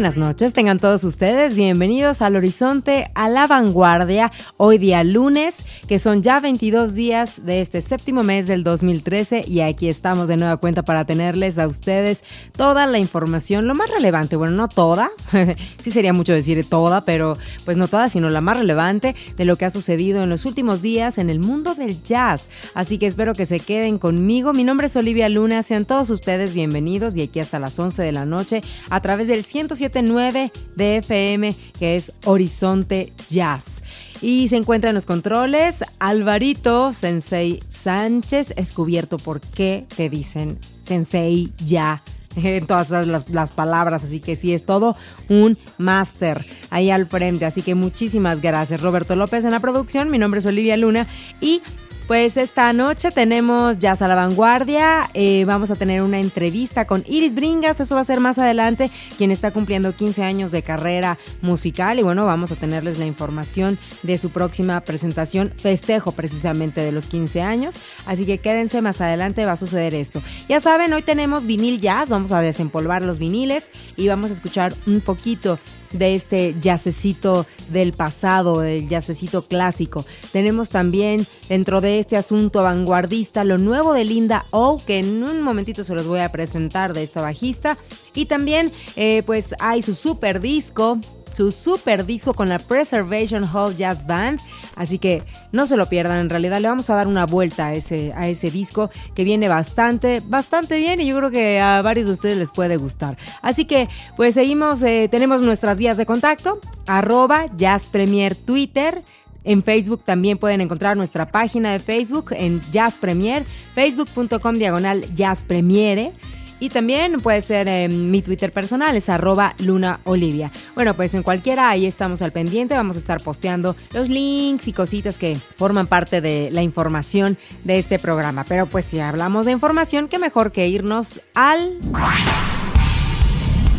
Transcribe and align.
Buenas 0.00 0.16
noches, 0.16 0.54
tengan 0.54 0.78
todos 0.78 1.04
ustedes 1.04 1.54
bienvenidos 1.54 2.22
al 2.22 2.34
Horizonte 2.34 3.10
a 3.14 3.28
la 3.28 3.46
Vanguardia, 3.46 4.32
hoy 4.56 4.78
día 4.78 5.04
lunes, 5.04 5.66
que 5.88 5.98
son 5.98 6.22
ya 6.22 6.40
22 6.40 6.94
días 6.94 7.44
de 7.44 7.60
este 7.60 7.82
séptimo 7.82 8.22
mes 8.22 8.46
del 8.46 8.64
2013 8.64 9.44
y 9.46 9.60
aquí 9.60 9.88
estamos 9.88 10.28
de 10.28 10.38
nueva 10.38 10.56
cuenta 10.56 10.82
para 10.82 11.04
tenerles 11.04 11.58
a 11.58 11.66
ustedes 11.66 12.24
toda 12.56 12.86
la 12.86 12.98
información, 12.98 13.66
lo 13.66 13.74
más 13.74 13.90
relevante, 13.90 14.36
bueno, 14.36 14.56
no 14.56 14.68
toda, 14.68 15.10
sí 15.78 15.90
sería 15.90 16.14
mucho 16.14 16.32
decir 16.32 16.66
toda, 16.66 17.04
pero 17.04 17.36
pues 17.66 17.76
no 17.76 17.86
toda, 17.86 18.08
sino 18.08 18.30
la 18.30 18.40
más 18.40 18.56
relevante 18.56 19.14
de 19.36 19.44
lo 19.44 19.56
que 19.56 19.66
ha 19.66 19.70
sucedido 19.70 20.22
en 20.22 20.30
los 20.30 20.46
últimos 20.46 20.80
días 20.80 21.18
en 21.18 21.28
el 21.28 21.40
mundo 21.40 21.74
del 21.74 22.02
jazz. 22.02 22.48
Así 22.72 22.96
que 22.96 23.06
espero 23.06 23.34
que 23.34 23.44
se 23.44 23.60
queden 23.60 23.98
conmigo. 23.98 24.54
Mi 24.54 24.64
nombre 24.64 24.86
es 24.86 24.96
Olivia 24.96 25.28
Luna, 25.28 25.62
sean 25.62 25.84
todos 25.84 26.08
ustedes 26.08 26.54
bienvenidos 26.54 27.18
y 27.18 27.22
aquí 27.22 27.38
hasta 27.38 27.58
las 27.58 27.78
11 27.78 28.02
de 28.02 28.12
la 28.12 28.24
noche 28.24 28.62
a 28.88 29.02
través 29.02 29.28
del 29.28 29.44
100 29.44 29.68
1079 29.90 30.52
de 30.76 30.96
FM, 30.98 31.54
que 31.78 31.96
es 31.96 32.12
Horizonte 32.24 33.12
Jazz. 33.28 33.82
Y 34.22 34.48
se 34.48 34.56
encuentra 34.56 34.90
en 34.90 34.94
los 34.94 35.06
controles 35.06 35.84
Alvarito 35.98 36.92
Sensei 36.92 37.62
Sánchez, 37.70 38.54
descubierto 38.54 39.16
por 39.16 39.40
qué 39.40 39.86
te 39.96 40.08
dicen 40.08 40.58
Sensei 40.82 41.52
ya 41.64 42.02
en 42.36 42.66
todas 42.66 42.90
las, 42.90 43.30
las, 43.30 43.50
palabras, 43.50 44.04
así 44.04 44.20
que 44.20 44.36
sí, 44.36 44.54
es 44.54 44.64
todo 44.64 44.96
un 45.28 45.58
máster 45.78 46.46
ahí 46.70 46.90
al 46.90 47.06
frente, 47.06 47.44
así 47.44 47.62
que 47.62 47.74
muchísimas 47.74 48.40
gracias. 48.40 48.82
Roberto 48.82 49.16
López 49.16 49.44
en 49.44 49.52
la 49.52 49.60
producción, 49.60 50.10
mi 50.10 50.18
nombre 50.18 50.38
es 50.38 50.46
Olivia 50.46 50.76
Luna 50.76 51.06
y 51.40 51.62
pues 52.10 52.36
esta 52.36 52.72
noche 52.72 53.12
tenemos 53.12 53.78
Jazz 53.78 54.02
a 54.02 54.08
la 54.08 54.16
Vanguardia. 54.16 55.08
Eh, 55.14 55.44
vamos 55.46 55.70
a 55.70 55.76
tener 55.76 56.02
una 56.02 56.18
entrevista 56.18 56.84
con 56.84 57.04
Iris 57.06 57.36
Bringas. 57.36 57.78
Eso 57.78 57.94
va 57.94 58.00
a 58.00 58.04
ser 58.04 58.18
más 58.18 58.36
adelante, 58.36 58.90
quien 59.16 59.30
está 59.30 59.52
cumpliendo 59.52 59.94
15 59.94 60.24
años 60.24 60.50
de 60.50 60.64
carrera 60.64 61.18
musical. 61.40 62.00
Y 62.00 62.02
bueno, 62.02 62.26
vamos 62.26 62.50
a 62.50 62.56
tenerles 62.56 62.98
la 62.98 63.06
información 63.06 63.78
de 64.02 64.18
su 64.18 64.30
próxima 64.30 64.80
presentación, 64.80 65.52
festejo 65.56 66.10
precisamente 66.10 66.80
de 66.80 66.90
los 66.90 67.06
15 67.06 67.42
años. 67.42 67.80
Así 68.06 68.26
que 68.26 68.38
quédense 68.38 68.82
más 68.82 69.00
adelante, 69.00 69.46
va 69.46 69.52
a 69.52 69.56
suceder 69.56 69.94
esto. 69.94 70.20
Ya 70.48 70.58
saben, 70.58 70.92
hoy 70.92 71.02
tenemos 71.02 71.46
vinil 71.46 71.80
jazz. 71.80 72.08
Vamos 72.08 72.32
a 72.32 72.40
desempolvar 72.40 73.02
los 73.02 73.20
viniles 73.20 73.70
y 73.96 74.08
vamos 74.08 74.30
a 74.30 74.34
escuchar 74.34 74.74
un 74.88 75.00
poquito 75.00 75.60
de 75.92 76.14
este 76.14 76.54
yacecito 76.60 77.46
del 77.68 77.92
pasado, 77.92 78.60
del 78.60 78.88
yacecito 78.88 79.42
clásico. 79.42 80.04
Tenemos 80.32 80.70
también 80.70 81.26
dentro 81.48 81.80
de 81.80 81.98
este 81.98 82.16
asunto 82.16 82.62
vanguardista 82.62 83.44
lo 83.44 83.58
nuevo 83.58 83.92
de 83.92 84.04
Linda 84.04 84.44
O, 84.50 84.80
que 84.84 84.98
en 84.98 85.22
un 85.22 85.42
momentito 85.42 85.84
se 85.84 85.94
los 85.94 86.06
voy 86.06 86.20
a 86.20 86.32
presentar 86.32 86.92
de 86.92 87.02
esta 87.02 87.22
bajista. 87.22 87.78
Y 88.14 88.26
también 88.26 88.72
eh, 88.96 89.22
pues 89.24 89.54
hay 89.58 89.82
su 89.82 89.94
super 89.94 90.40
disco 90.40 90.98
su 91.34 91.52
super 91.52 92.04
disco 92.04 92.34
con 92.34 92.48
la 92.48 92.58
Preservation 92.58 93.44
Hall 93.44 93.76
Jazz 93.76 94.06
Band. 94.06 94.40
Así 94.76 94.98
que 94.98 95.22
no 95.52 95.66
se 95.66 95.76
lo 95.76 95.86
pierdan, 95.86 96.18
en 96.18 96.30
realidad 96.30 96.60
le 96.60 96.68
vamos 96.68 96.90
a 96.90 96.94
dar 96.94 97.06
una 97.06 97.26
vuelta 97.26 97.68
a 97.68 97.72
ese, 97.72 98.12
a 98.16 98.28
ese 98.28 98.50
disco 98.50 98.90
que 99.14 99.24
viene 99.24 99.48
bastante, 99.48 100.22
bastante 100.24 100.78
bien 100.78 101.00
y 101.00 101.06
yo 101.06 101.16
creo 101.16 101.30
que 101.30 101.60
a 101.60 101.82
varios 101.82 102.06
de 102.06 102.12
ustedes 102.12 102.36
les 102.36 102.52
puede 102.52 102.76
gustar. 102.76 103.16
Así 103.42 103.64
que 103.64 103.88
pues 104.16 104.34
seguimos, 104.34 104.82
eh, 104.82 105.08
tenemos 105.10 105.42
nuestras 105.42 105.78
vías 105.78 105.96
de 105.96 106.06
contacto, 106.06 106.60
arroba 106.86 107.46
Jazz 107.56 107.88
Premier 107.88 108.34
Twitter. 108.34 109.02
En 109.42 109.62
Facebook 109.62 110.04
también 110.04 110.36
pueden 110.36 110.60
encontrar 110.60 110.96
nuestra 110.96 111.30
página 111.30 111.72
de 111.72 111.80
Facebook 111.80 112.32
en 112.32 112.60
Jazz 112.72 112.98
Premier, 112.98 113.44
facebook.com 113.74 114.54
diagonal 114.56 115.02
Jazz 115.14 115.44
Premiere. 115.44 116.12
Y 116.60 116.68
también 116.68 117.20
puede 117.20 117.40
ser 117.42 117.66
en 117.68 118.10
mi 118.10 118.22
Twitter 118.22 118.52
personal, 118.52 118.94
es 118.96 119.08
arroba 119.08 119.54
Luna 119.58 120.00
Olivia. 120.04 120.52
Bueno, 120.74 120.94
pues 120.94 121.14
en 121.14 121.22
cualquiera, 121.22 121.70
ahí 121.70 121.86
estamos 121.86 122.20
al 122.22 122.32
pendiente. 122.32 122.74
Vamos 122.74 122.96
a 122.96 122.98
estar 122.98 123.22
posteando 123.22 123.74
los 123.92 124.08
links 124.08 124.68
y 124.68 124.72
cositas 124.72 125.18
que 125.18 125.38
forman 125.56 125.86
parte 125.86 126.20
de 126.20 126.50
la 126.52 126.62
información 126.62 127.38
de 127.64 127.78
este 127.78 127.98
programa. 127.98 128.44
Pero 128.46 128.66
pues 128.66 128.84
si 128.84 129.00
hablamos 129.00 129.46
de 129.46 129.52
información, 129.52 130.06
qué 130.08 130.18
mejor 130.18 130.52
que 130.52 130.68
irnos 130.68 131.20
al... 131.34 131.78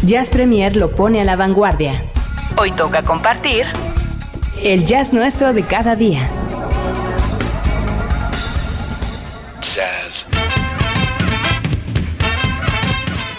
Jazz 0.03 0.31
Premier 0.31 0.75
lo 0.75 0.91
pone 0.95 1.21
a 1.21 1.25
la 1.25 1.35
vanguardia. 1.35 2.03
Hoy 2.57 2.71
toca 2.71 3.03
compartir 3.03 3.67
el 4.63 4.85
jazz 4.85 5.13
nuestro 5.13 5.53
de 5.53 5.61
cada 5.63 5.95
día. 5.95 6.27
Jazz. 9.61 10.25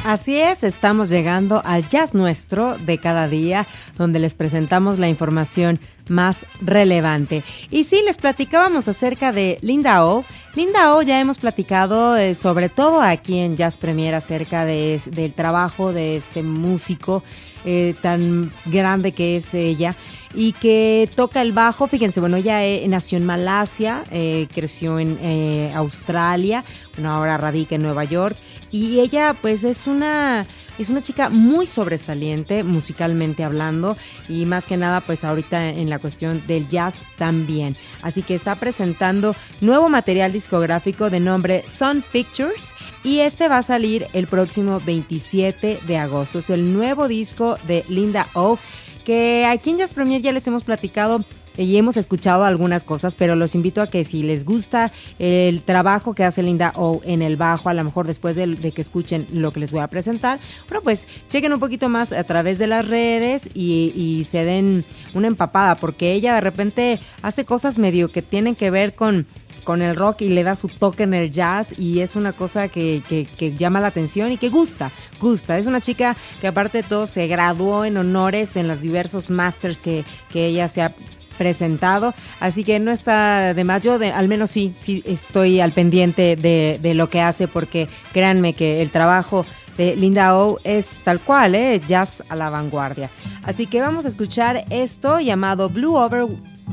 Así 0.05 0.37
es, 0.37 0.65
estamos 0.65 1.11
llegando 1.11 1.63
al 1.65 1.89
jazz 1.89 2.13
nuestro 2.13 2.77
de 2.77 2.99
cada 2.99 3.29
día, 3.29 3.67
donde 3.97 4.19
les 4.19 4.35
presentamos 4.35 4.99
la 4.99 5.09
información 5.09 5.79
más 6.09 6.45
relevante. 6.61 7.45
Y 7.71 7.85
sí, 7.85 8.03
les 8.05 8.19
platicábamos 8.19 8.89
acerca 8.89 9.31
de 9.31 9.59
Linda 9.63 10.05
O. 10.05 10.25
Linda 10.57 10.97
O 10.97 11.03
ya 11.03 11.21
hemos 11.21 11.39
platicado 11.39 12.17
eh, 12.17 12.35
sobre 12.35 12.69
todo 12.69 13.01
aquí 13.01 13.39
en 13.39 13.57
Jazz 13.57 13.79
Premier 13.79 14.17
acerca 14.17 14.65
de, 14.65 15.01
del 15.13 15.35
trabajo 15.35 15.93
de 15.93 16.17
este 16.17 16.43
músico 16.43 17.23
eh, 17.65 17.95
tan 18.03 18.51
grande 18.67 19.13
que 19.13 19.37
es 19.37 19.55
ella 19.55 19.95
y 20.35 20.53
que 20.53 21.09
toca 21.15 21.43
el 21.43 21.53
bajo. 21.53 21.87
Fíjense, 21.87 22.21
bueno, 22.21 22.37
ella 22.37 22.65
eh, 22.65 22.87
nació 22.89 23.19
en 23.19 23.27
Malasia, 23.27 24.05
creció 24.53 24.99
en 24.99 25.73
Australia, 25.75 26.65
bueno, 26.95 27.13
ahora 27.13 27.37
radica 27.37 27.75
en 27.75 27.83
Nueva 27.83 28.05
York 28.05 28.37
y 28.73 29.01
ella 29.01 29.37
pues 29.41 29.63
es 29.63 29.87
una 29.87 30.47
es 30.79 30.89
una 30.89 31.03
chica 31.03 31.29
muy 31.29 31.67
sobresaliente 31.67 32.65
musicalmente 32.65 33.45
hablando 33.45 33.97
y 34.29 34.47
más 34.47 34.67
que 34.67 34.79
nada 34.79 35.03
pues 35.03 35.23
ahorita 35.23 35.69
en 35.69 35.91
la 35.91 35.99
cuestión 35.99 36.43
del 36.47 36.69
jazz 36.69 37.05
también. 37.19 37.77
Así 38.01 38.23
que 38.23 38.35
está 38.35 38.55
presentando 38.55 39.37
nuevo 39.61 39.91
material 39.91 40.33
discográfico 40.33 41.11
de 41.11 41.21
nombre 41.21 41.65
Sun 41.69 42.03
Pictures 42.11 42.73
y 43.05 43.21
este 43.21 43.49
va 43.49 43.59
a 43.59 43.63
salir 43.63 44.07
el 44.15 44.27
próximo 44.27 44.81
27 44.81 45.81
de 45.87 45.97
agosto. 45.99 46.39
Es 46.39 46.49
el 46.49 46.73
nuevo 46.73 47.07
disco 47.07 47.57
de 47.67 47.85
Linda 47.89 48.27
O 48.33 48.59
que 49.05 49.47
aquí 49.47 49.71
en 49.71 49.79
Jazz 49.79 49.95
Premier 49.95 50.21
ya 50.21 50.33
les 50.33 50.47
hemos 50.47 50.65
platicado 50.65 51.25
y 51.57 51.77
hemos 51.77 51.97
escuchado 51.97 52.45
algunas 52.45 52.85
cosas, 52.85 53.15
pero 53.15 53.37
los 53.37 53.55
invito 53.55 53.83
a 53.83 53.87
que 53.87 54.05
si 54.05 54.23
les 54.23 54.45
gusta 54.45 54.91
el 55.19 55.63
trabajo 55.63 56.15
que 56.15 56.25
hace 56.25 56.43
Linda 56.43 56.73
O 56.77 57.01
en 57.05 57.23
el 57.23 57.37
bajo, 57.37 57.69
a 57.69 57.75
lo 57.75 57.85
mejor 57.85 58.07
después 58.07 58.37
de, 58.37 58.73
que 58.75 58.81
escuchen 58.81 59.27
lo 59.33 59.53
que 59.53 59.61
les 59.61 59.71
voy 59.71 59.81
a 59.81 59.87
presentar, 59.87 60.39
bueno, 60.69 60.83
pues 60.83 61.07
chequen 61.29 61.53
un 61.53 61.61
poquito 61.61 61.89
más 61.89 62.13
a 62.13 62.25
través 62.25 62.59
de 62.59 62.67
las 62.67 62.89
redes 62.89 63.49
y, 63.55 64.27
se 64.29 64.45
den 64.45 64.85
una 65.15 65.27
empapada, 65.27 65.75
porque 65.75 66.13
ella 66.13 66.35
de 66.35 66.41
repente 66.41 67.01
hace 67.23 67.45
cosas 67.45 67.79
medio 67.79 68.11
que 68.11 68.23
tienen 68.23 68.55
que 68.55 68.71
ver 68.71 68.95
con 68.95 69.27
con 69.65 69.83
el 69.83 69.97
rock 69.97 70.23
y 70.23 70.29
le 70.29 70.43
da 70.43 70.57
su 70.57 70.69
toque 70.69 71.05
en 71.05 71.15
el 71.15 71.33
jazz 71.33 71.79
y 71.79 72.01
es 72.01 72.17
una 72.17 72.33
cosa 72.33 72.69
que, 72.69 73.03
que, 73.09 73.57
llama 73.57 73.81
la 73.81 73.89
atención 73.89 74.33
y 74.33 74.39
que 74.39 74.49
gusta, 74.49 74.91
gusta. 75.21 75.59
Es 75.59 75.67
una 75.67 75.81
chica 75.81 76.17
que 76.41 76.49
aparte 76.49 76.83
de 76.83 76.89
todo 76.89 77.07
se 77.07 77.27
graduó 77.27 77.85
en 77.85 77.97
honores 77.97 78.57
en 78.57 78.69
los 78.69 78.81
diversos 78.81 79.31
masters 79.31 79.81
que, 79.81 80.05
que 80.33 80.47
ella 80.47 80.69
se 80.69 80.83
ha 80.83 80.93
presentado, 81.33 82.15
así 82.41 82.65
que 82.65 82.79
no 82.79 82.91
está 82.91 83.55
de 83.55 83.65
más. 83.65 83.83
Yo 83.83 83.99
al 84.15 84.29
menos 84.29 84.51
sí, 84.51 84.75
sí 84.79 85.03
estoy 85.07 85.61
al 85.61 85.73
pendiente 85.73 86.37
de, 86.37 86.95
lo 86.95 87.09
que 87.09 87.21
hace 87.21 87.49
porque 87.49 87.89
créanme 88.13 88.53
que 88.53 88.83
el 88.83 88.91
trabajo 88.91 89.47
de 89.77 89.97
Linda 89.97 90.37
O 90.37 90.59
es 90.65 91.01
tal 91.03 91.21
cual, 91.21 91.55
¿eh? 91.55 91.81
jazz 91.89 92.23
a 92.29 92.37
la 92.37 92.51
vanguardia. 92.51 93.11
Así 93.43 93.67
que 93.67 93.81
vamos 93.81 94.05
a 94.05 94.09
escuchar 94.09 94.65
esto 94.71 95.19
llamado 95.21 95.69
Blue 95.69 95.97
Over, 95.97 96.27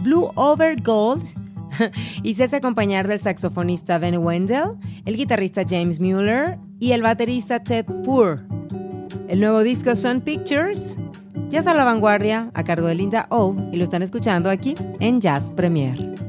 Blue 0.04 0.32
Over 0.36 0.82
Gold 0.82 1.24
y 2.24 2.34
se 2.34 2.44
hace 2.44 2.58
acompañar 2.58 3.08
del 3.08 3.20
saxofonista 3.20 3.98
Ben 3.98 4.18
Wendell, 4.18 4.76
el 5.06 5.16
guitarrista 5.16 5.64
James 5.68 6.00
Mueller 6.00 6.58
y 6.80 6.92
el 6.92 7.02
baterista 7.02 7.64
Ted 7.64 7.86
Poor. 8.04 8.46
El 9.28 9.40
nuevo 9.40 9.62
disco 9.64 9.96
Sun 9.96 10.22
Pictures 10.22 10.98
Jazz 11.50 11.66
a 11.66 11.74
la 11.74 11.84
vanguardia 11.84 12.52
a 12.54 12.64
cargo 12.64 12.86
de 12.86 12.94
Linda 12.94 13.26
O 13.32 13.56
y 13.72 13.78
lo 13.78 13.84
están 13.84 14.04
escuchando 14.04 14.52
aquí 14.52 14.76
en 15.00 15.20
Jazz 15.20 15.50
Premier. 15.50 16.29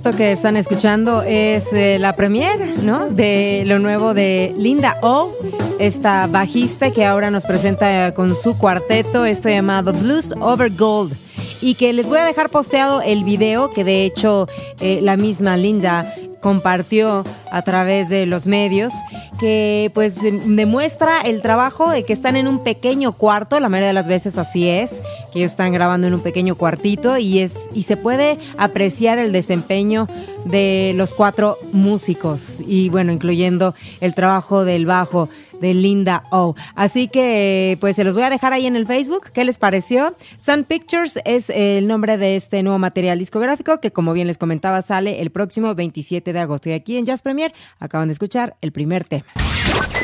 Esto 0.00 0.16
que 0.16 0.32
están 0.32 0.56
escuchando 0.56 1.20
es 1.20 1.74
eh, 1.74 1.98
la 1.98 2.16
premiere, 2.16 2.72
¿no? 2.84 3.10
De 3.10 3.64
lo 3.66 3.78
nuevo 3.78 4.14
de 4.14 4.54
Linda 4.56 4.96
O, 5.02 5.30
esta 5.78 6.26
bajista 6.26 6.90
que 6.90 7.04
ahora 7.04 7.30
nos 7.30 7.44
presenta 7.44 8.14
con 8.14 8.34
su 8.34 8.56
cuarteto, 8.56 9.26
esto 9.26 9.50
llamado 9.50 9.92
Blues 9.92 10.32
Over 10.40 10.74
Gold. 10.74 11.12
Y 11.60 11.74
que 11.74 11.92
les 11.92 12.06
voy 12.08 12.16
a 12.16 12.24
dejar 12.24 12.48
posteado 12.48 13.02
el 13.02 13.24
video 13.24 13.68
que 13.68 13.84
de 13.84 14.06
hecho 14.06 14.48
eh, 14.80 15.00
la 15.02 15.18
misma 15.18 15.58
Linda 15.58 16.14
compartió 16.40 17.24
a 17.50 17.62
través 17.62 18.08
de 18.08 18.26
los 18.26 18.46
medios 18.46 18.92
que 19.38 19.90
pues 19.94 20.20
demuestra 20.22 21.20
el 21.20 21.40
trabajo 21.40 21.90
de 21.90 22.04
que 22.04 22.12
están 22.12 22.36
en 22.36 22.46
un 22.46 22.62
pequeño 22.62 23.12
cuarto, 23.12 23.58
la 23.58 23.68
mayoría 23.68 23.88
de 23.88 23.94
las 23.94 24.08
veces 24.08 24.36
así 24.38 24.68
es, 24.68 25.02
que 25.32 25.38
ellos 25.38 25.52
están 25.52 25.72
grabando 25.72 26.06
en 26.06 26.14
un 26.14 26.20
pequeño 26.20 26.56
cuartito 26.56 27.16
y 27.16 27.38
es 27.38 27.68
y 27.72 27.84
se 27.84 27.96
puede 27.96 28.38
apreciar 28.58 29.18
el 29.18 29.32
desempeño 29.32 30.08
de 30.44 30.92
los 30.94 31.14
cuatro 31.14 31.58
músicos 31.72 32.58
y 32.66 32.88
bueno, 32.90 33.12
incluyendo 33.12 33.74
el 34.00 34.14
trabajo 34.14 34.64
del 34.64 34.86
bajo 34.86 35.28
de 35.60 35.74
Linda 35.74 36.24
O. 36.30 36.54
Así 36.74 37.08
que 37.08 37.76
pues 37.80 37.96
se 37.96 38.04
los 38.04 38.14
voy 38.14 38.24
a 38.24 38.30
dejar 38.30 38.52
ahí 38.52 38.66
en 38.66 38.76
el 38.76 38.86
Facebook. 38.86 39.30
¿Qué 39.32 39.44
les 39.44 39.58
pareció? 39.58 40.16
Sun 40.36 40.64
Pictures 40.64 41.18
es 41.24 41.50
el 41.50 41.86
nombre 41.86 42.16
de 42.18 42.36
este 42.36 42.62
nuevo 42.62 42.78
material 42.78 43.18
discográfico 43.18 43.80
que 43.80 43.90
como 43.90 44.12
bien 44.12 44.26
les 44.26 44.38
comentaba 44.38 44.82
sale 44.82 45.20
el 45.20 45.30
próximo 45.30 45.74
27 45.74 46.32
de 46.32 46.38
agosto. 46.38 46.68
Y 46.68 46.72
aquí 46.72 46.96
en 46.96 47.06
Jazz 47.06 47.22
Premier 47.22 47.52
acaban 47.78 48.08
de 48.08 48.12
escuchar 48.12 48.56
el 48.60 48.72
primer 48.72 49.04
tema. 49.04 49.26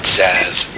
Jazz. 0.03 0.69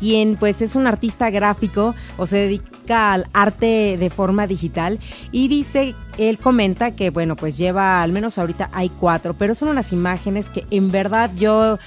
quien 0.00 0.36
pues 0.36 0.62
es 0.62 0.74
un 0.74 0.86
artista 0.86 1.28
gráfico 1.28 1.94
o 2.16 2.26
se 2.26 2.36
dedica 2.38 2.77
al 2.94 3.26
arte 3.32 3.96
de 3.98 4.10
forma 4.10 4.46
digital 4.46 4.98
y 5.32 5.48
dice, 5.48 5.94
él 6.16 6.38
comenta 6.38 6.94
que 6.94 7.10
bueno 7.10 7.36
pues 7.36 7.58
lleva, 7.58 8.02
al 8.02 8.12
menos 8.12 8.38
ahorita 8.38 8.70
hay 8.72 8.88
cuatro, 8.88 9.34
pero 9.34 9.54
son 9.54 9.68
unas 9.68 9.92
imágenes 9.92 10.48
que 10.48 10.64
en 10.70 10.90
verdad 10.90 11.30
yo 11.36 11.78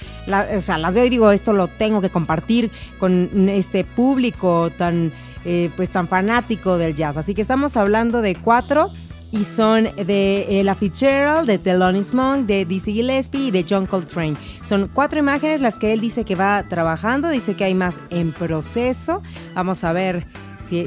o 0.56 0.60
sea, 0.60 0.78
las 0.78 0.94
veo 0.94 1.04
y 1.04 1.10
digo, 1.10 1.30
esto 1.30 1.52
lo 1.52 1.68
tengo 1.68 2.00
que 2.00 2.10
compartir 2.10 2.70
con 2.98 3.48
este 3.48 3.84
público 3.84 4.70
tan... 4.70 5.12
Eh, 5.44 5.70
pues 5.74 5.90
tan 5.90 6.06
fanático 6.06 6.78
del 6.78 6.94
jazz. 6.94 7.16
Así 7.16 7.34
que 7.34 7.42
estamos 7.42 7.76
hablando 7.76 8.22
de 8.22 8.36
cuatro 8.36 8.92
y 9.32 9.44
son 9.44 9.88
de 9.96 10.46
Ella 10.48 10.74
Fitzgerald, 10.74 11.46
de 11.46 11.58
Thelonious 11.58 12.12
Monk, 12.12 12.46
de 12.46 12.66
Dizzy 12.66 12.92
Gillespie 12.92 13.48
y 13.48 13.50
de 13.50 13.64
John 13.68 13.86
Coltrane. 13.86 14.36
Son 14.66 14.88
cuatro 14.92 15.18
imágenes 15.18 15.62
las 15.62 15.78
que 15.78 15.94
él 15.94 16.00
dice 16.00 16.24
que 16.24 16.34
va 16.36 16.62
trabajando, 16.68 17.30
dice 17.30 17.54
que 17.54 17.64
hay 17.64 17.74
más 17.74 17.98
en 18.10 18.32
proceso. 18.32 19.22
Vamos 19.54 19.82
a 19.84 19.92
ver 19.92 20.26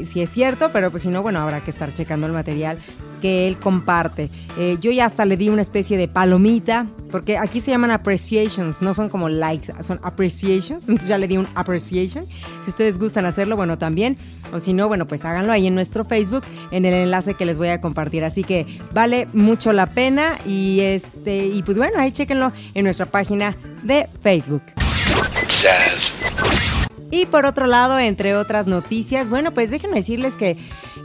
si, 0.06 0.22
es 0.22 0.30
cierto, 0.30 0.72
pero 0.72 0.90
pues 0.90 1.04
si 1.04 1.10
no, 1.10 1.22
bueno, 1.22 1.40
habrá 1.40 1.62
que 1.62 1.72
estar 1.72 1.94
checando 1.94 2.26
el 2.26 2.34
material 2.34 2.78
que 3.22 3.48
él 3.48 3.58
comparte. 3.58 4.30
Eh, 4.58 4.78
yo 4.82 4.92
ya 4.92 5.06
hasta 5.06 5.26
le 5.26 5.38
di 5.38 5.50
una 5.50 5.62
especie 5.62 5.98
de 5.98 6.08
palomita, 6.08 6.86
porque 7.12 7.38
aquí 7.38 7.62
se 7.62 7.72
llaman 7.72 7.92
appreciations, 7.92 8.82
no 8.82 8.94
son 8.94 9.10
como 9.10 9.30
likes, 9.30 9.72
son 9.82 10.00
appreciations, 10.04 10.84
entonces 10.90 11.08
ya 11.08 11.18
le 11.18 11.28
di 11.28 11.38
un 11.38 11.48
appreciation. 11.56 12.26
Si 12.64 12.70
ustedes 12.70 12.98
gustan 12.98 13.26
hacerlo, 13.26 13.56
bueno, 13.56 13.78
también, 13.78 14.18
o 14.54 14.60
si 14.60 14.74
no, 14.74 14.88
bueno, 14.88 15.06
pues 15.06 15.24
háganlo 15.26 15.52
ahí 15.52 15.68
en 15.68 15.76
nuestro 15.76 16.04
Facebook, 16.04 16.44
en 16.72 16.86
el 16.86 16.94
enlace 16.94 17.36
que 17.36 17.46
les 17.46 17.58
voy 17.58 17.70
a 17.70 17.80
compartir. 17.80 18.24
Así 18.24 18.44
que 18.44 18.66
vale 18.94 19.28
mucho 19.34 19.72
la 19.72 19.86
pena 19.86 20.38
y 20.46 20.80
este 20.82 21.46
y 21.46 21.64
pues 21.64 21.78
bueno, 21.78 22.00
ahí 22.00 22.12
chequenlo 22.12 22.52
en 22.74 22.84
nuestra 22.84 23.06
página 23.06 23.56
de 23.84 24.08
Facebook. 24.22 24.62
Y 27.16 27.26
por 27.26 27.46
otro 27.46 27.66
lado, 27.66 27.98
entre 27.98 28.36
otras 28.36 28.68
noticias, 28.68 29.30
bueno, 29.30 29.54
pues 29.54 29.72
déjenme 29.72 29.96
decirles 29.96 30.36
que 30.36 30.58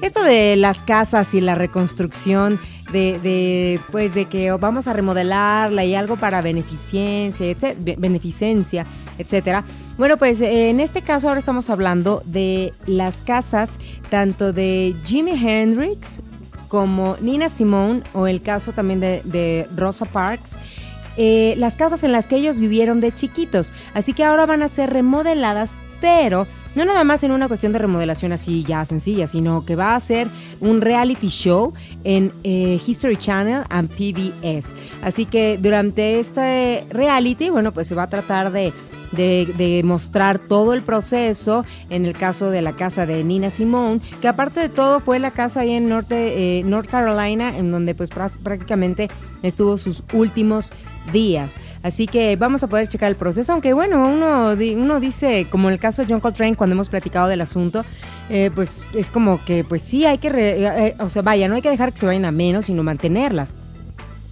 esto 0.02 0.24
de 0.24 0.56
las 0.56 0.82
casas 0.82 1.34
y 1.34 1.40
la 1.40 1.54
reconstrucción 1.54 2.58
de, 2.90 3.78
pues 3.92 4.12
de 4.12 4.24
que 4.24 4.50
vamos 4.50 4.88
a 4.88 4.92
remodelarla 4.92 5.84
y 5.84 5.94
algo 5.94 6.16
para 6.16 6.42
beneficencia, 6.42 7.54
beneficencia, 7.96 8.86
etcétera. 9.18 9.62
Bueno, 9.98 10.16
pues 10.16 10.40
en 10.40 10.80
este 10.80 11.00
caso 11.00 11.28
ahora 11.28 11.38
estamos 11.38 11.70
hablando 11.70 12.24
de 12.24 12.72
las 12.86 13.22
casas 13.22 13.78
tanto 14.08 14.52
de 14.52 14.96
Jimi 15.04 15.32
Hendrix 15.32 16.22
como 16.66 17.18
Nina 17.20 17.50
Simone 17.50 18.02
o 18.14 18.26
el 18.26 18.42
caso 18.42 18.72
también 18.72 18.98
de, 18.98 19.68
Rosa 19.76 20.06
Parks. 20.06 20.56
Eh, 21.16 21.54
las 21.56 21.76
casas 21.76 22.02
en 22.02 22.10
las 22.10 22.26
que 22.26 22.34
ellos 22.34 22.58
vivieron 22.58 23.00
de 23.00 23.14
chiquitos. 23.14 23.72
Así 23.94 24.12
que 24.12 24.24
ahora 24.24 24.46
van 24.46 24.62
a 24.62 24.68
ser 24.68 24.90
remodeladas, 24.90 25.76
pero 26.00 26.46
no 26.74 26.84
nada 26.84 27.02
más 27.04 27.22
en 27.24 27.32
una 27.32 27.48
cuestión 27.48 27.72
de 27.72 27.80
remodelación 27.80 28.32
así 28.32 28.64
ya 28.64 28.84
sencilla, 28.84 29.26
sino 29.26 29.64
que 29.64 29.76
va 29.76 29.96
a 29.96 30.00
ser 30.00 30.28
un 30.60 30.80
reality 30.80 31.28
show 31.28 31.74
en 32.04 32.32
eh, 32.44 32.80
History 32.86 33.16
Channel 33.16 33.64
and 33.68 33.88
PBS. 33.90 34.72
Así 35.02 35.26
que 35.26 35.58
durante 35.60 36.20
este 36.20 36.86
reality, 36.90 37.50
bueno, 37.50 37.72
pues 37.72 37.88
se 37.88 37.94
va 37.94 38.04
a 38.04 38.10
tratar 38.10 38.52
de 38.52 38.72
de, 39.12 39.82
mostrar 39.84 40.38
todo 40.38 40.72
el 40.72 40.82
proceso 40.82 41.64
en 41.88 42.06
el 42.06 42.12
caso 42.12 42.50
de 42.50 42.62
la 42.62 42.74
casa 42.74 43.06
de 43.06 43.24
Nina 43.24 43.50
Simone, 43.50 44.00
que 44.20 44.28
aparte 44.28 44.60
de 44.60 44.68
todo 44.68 45.00
fue 45.00 45.18
la 45.18 45.30
casa 45.30 45.60
ahí 45.60 45.72
en 45.72 45.90
eh, 46.10 46.62
North 46.64 46.88
Carolina, 46.88 47.56
en 47.56 47.70
donde 47.70 47.94
pues 47.94 48.10
prácticamente 48.10 49.10
estuvo 49.42 49.78
sus 49.78 50.02
últimos 50.12 50.72
días. 51.12 51.54
Así 51.82 52.06
que 52.06 52.36
vamos 52.36 52.62
a 52.62 52.66
poder 52.66 52.88
checar 52.88 53.08
el 53.10 53.16
proceso, 53.16 53.52
aunque 53.52 53.72
bueno, 53.72 54.06
uno, 54.06 54.52
uno 54.52 55.00
dice, 55.00 55.46
como 55.50 55.68
en 55.68 55.74
el 55.74 55.80
caso 55.80 56.02
de 56.02 56.12
John 56.12 56.20
Coltrane, 56.20 56.54
cuando 56.54 56.74
hemos 56.74 56.90
platicado 56.90 57.28
del 57.28 57.40
asunto, 57.40 57.84
eh, 58.28 58.50
pues 58.54 58.84
es 58.94 59.08
como 59.08 59.42
que, 59.44 59.64
pues 59.64 59.80
sí, 59.80 60.04
hay 60.04 60.18
que, 60.18 60.30
eh, 60.34 60.96
o 60.98 61.08
sea, 61.08 61.22
vaya, 61.22 61.48
no 61.48 61.54
hay 61.54 61.62
que 61.62 61.70
dejar 61.70 61.92
que 61.92 61.98
se 61.98 62.06
vayan 62.06 62.26
a 62.26 62.32
menos, 62.32 62.66
sino 62.66 62.82
mantenerlas. 62.82 63.56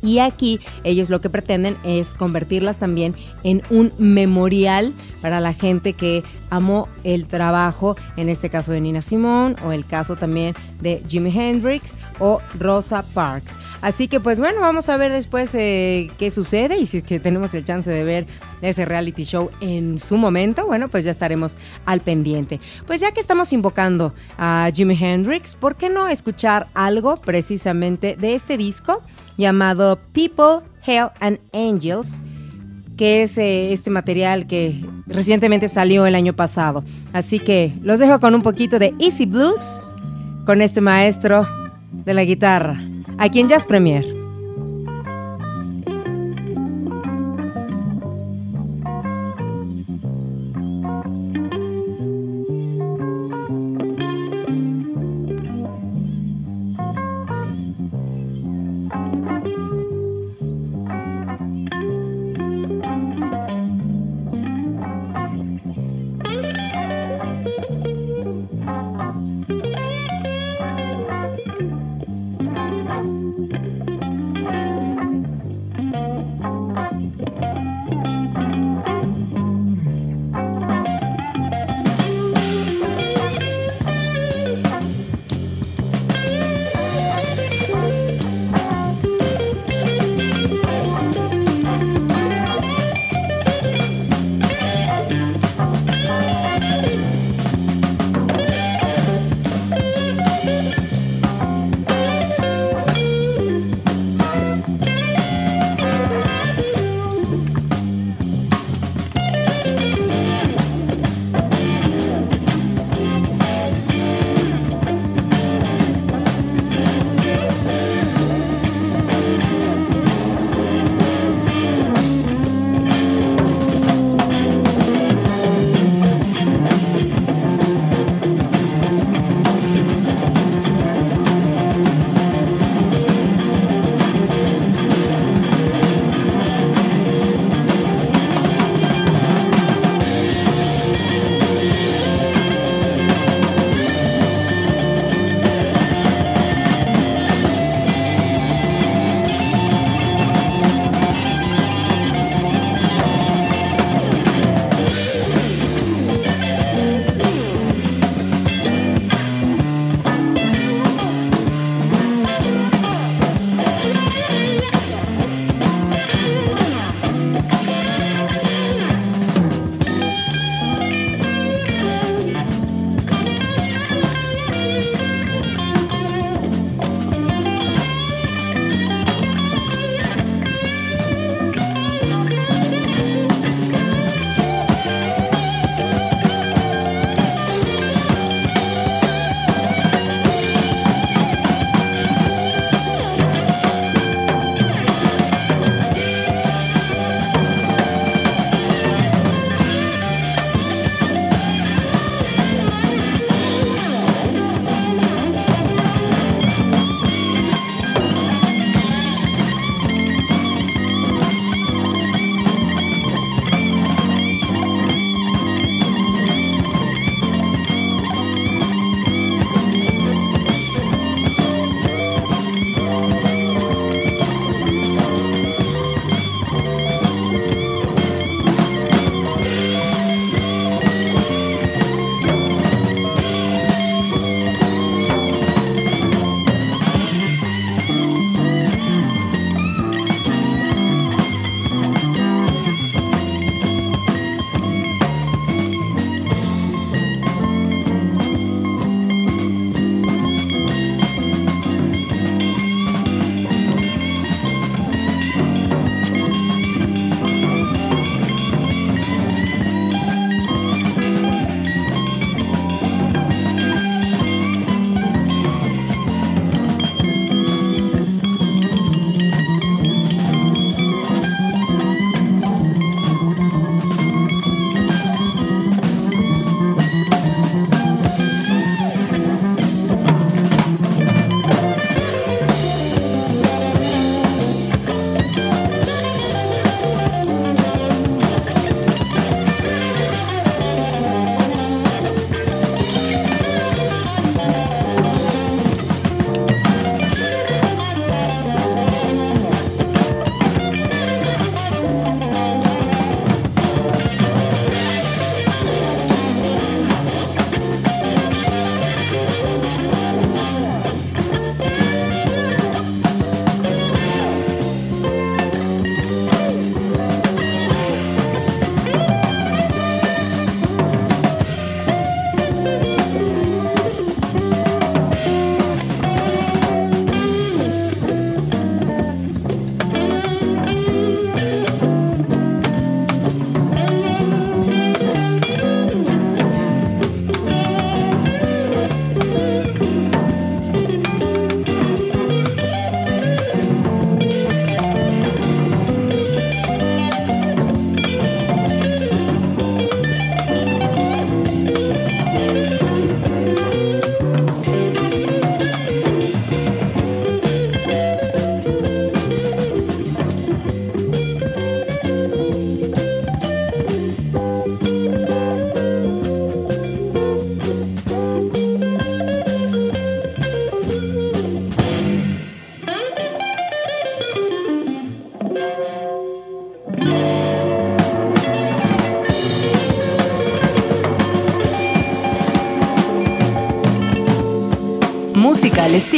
Y 0.02 0.18
aquí 0.18 0.60
ellos 0.84 1.10
lo 1.10 1.20
que 1.20 1.30
pretenden 1.30 1.76
es 1.84 2.14
convertirlas 2.14 2.78
también 2.78 3.14
en 3.42 3.62
un 3.70 3.92
memorial 3.98 4.92
para 5.20 5.40
la 5.40 5.52
gente 5.52 5.92
que 5.92 6.22
amó 6.50 6.88
el 7.04 7.26
trabajo, 7.26 7.96
en 8.16 8.28
este 8.28 8.48
caso 8.50 8.72
de 8.72 8.80
Nina 8.80 9.02
Simone 9.02 9.56
o 9.64 9.72
el 9.72 9.84
caso 9.84 10.16
también 10.16 10.54
de 10.80 11.02
Jimi 11.08 11.36
Hendrix 11.36 11.96
o 12.18 12.40
Rosa 12.58 13.02
Parks. 13.02 13.56
Así 13.80 14.08
que 14.08 14.18
pues 14.18 14.40
bueno, 14.40 14.60
vamos 14.60 14.88
a 14.88 14.96
ver 14.96 15.12
después 15.12 15.54
eh, 15.54 16.10
qué 16.18 16.30
sucede 16.30 16.78
y 16.78 16.86
si 16.86 16.98
es 16.98 17.04
que 17.04 17.20
tenemos 17.20 17.54
el 17.54 17.64
chance 17.64 17.90
de 17.90 18.02
ver 18.02 18.26
ese 18.60 18.84
reality 18.84 19.24
show 19.24 19.50
en 19.60 19.98
su 19.98 20.16
momento, 20.16 20.66
bueno, 20.66 20.88
pues 20.88 21.04
ya 21.04 21.10
estaremos 21.10 21.56
al 21.86 22.00
pendiente. 22.00 22.60
Pues 22.86 23.00
ya 23.00 23.12
que 23.12 23.20
estamos 23.20 23.52
invocando 23.52 24.14
a 24.36 24.68
Jimi 24.74 24.98
Hendrix, 25.00 25.54
¿por 25.54 25.76
qué 25.76 25.90
no 25.90 26.08
escuchar 26.08 26.68
algo 26.74 27.16
precisamente 27.18 28.16
de 28.18 28.34
este 28.34 28.56
disco 28.56 29.02
llamado 29.38 29.98
People, 30.12 30.66
Hell 30.86 31.08
and 31.20 31.38
Angels? 31.54 32.20
que 32.98 33.22
es 33.22 33.38
eh, 33.38 33.72
este 33.72 33.88
material 33.90 34.46
que 34.46 34.84
recientemente 35.06 35.68
salió 35.68 36.04
el 36.04 36.16
año 36.16 36.34
pasado. 36.34 36.84
Así 37.14 37.38
que 37.38 37.72
los 37.80 38.00
dejo 38.00 38.20
con 38.20 38.34
un 38.34 38.42
poquito 38.42 38.78
de 38.78 38.92
Easy 38.98 39.24
Blues 39.24 39.94
con 40.44 40.60
este 40.60 40.80
maestro 40.80 41.48
de 41.92 42.12
la 42.12 42.24
guitarra, 42.24 42.82
aquí 43.16 43.40
en 43.40 43.48
Jazz 43.48 43.64
Premier. 43.64 44.17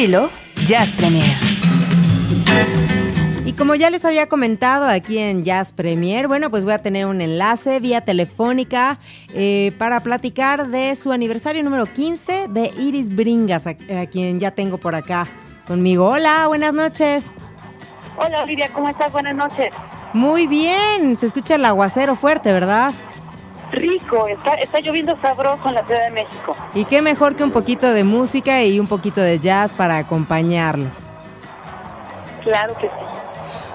Estilo 0.01 0.31
Jazz 0.65 0.95
Premier. 0.95 1.37
Y 3.45 3.53
como 3.53 3.75
ya 3.75 3.91
les 3.91 4.07
había 4.07 4.31
comentado 4.31 4.87
aquí 4.87 5.19
en 5.19 5.45
Jazz 5.45 5.73
Premier, 5.73 6.27
bueno, 6.27 6.49
pues 6.49 6.65
voy 6.65 6.73
a 6.73 6.79
tener 6.79 7.05
un 7.05 7.21
enlace 7.21 7.81
vía 7.81 8.01
telefónica 8.01 8.99
eh, 9.35 9.73
para 9.77 10.01
platicar 10.01 10.69
de 10.69 10.97
su 10.97 11.13
aniversario 11.13 11.63
número 11.63 11.85
15 11.85 12.49
de 12.49 12.73
Iris 12.79 13.15
Bringas, 13.15 13.67
a, 13.67 13.71
a 13.71 14.07
quien 14.07 14.41
ya 14.41 14.53
tengo 14.53 14.79
por 14.79 14.95
acá 14.95 15.27
conmigo. 15.67 16.07
Hola, 16.07 16.47
buenas 16.47 16.73
noches. 16.73 17.31
Hola 18.17 18.41
Olivia, 18.43 18.71
¿cómo 18.73 18.89
estás? 18.89 19.13
Buenas 19.13 19.35
noches. 19.35 19.75
Muy 20.15 20.47
bien, 20.47 21.15
se 21.19 21.27
escucha 21.27 21.57
el 21.57 21.65
aguacero 21.67 22.17
fuerte, 22.17 22.51
¿verdad? 22.55 22.95
Rico, 23.73 24.27
está, 24.27 24.55
está 24.55 24.81
lloviendo 24.81 25.17
sabroso 25.21 25.69
en 25.69 25.75
la 25.75 25.85
Ciudad 25.87 26.05
de 26.07 26.11
México. 26.11 26.57
Y 26.75 26.85
qué 26.87 27.03
mejor 27.03 27.37
que 27.37 27.45
un 27.45 27.51
poquito 27.53 27.93
de 27.93 28.05
música 28.05 28.63
y 28.63 28.81
un 28.81 28.87
poquito 28.87 29.21
de 29.21 29.39
jazz 29.39 29.75
para 29.75 29.99
acompañarlo. 29.99 30.87
Claro 32.43 32.75
que 32.77 32.89
sí. 32.89 32.95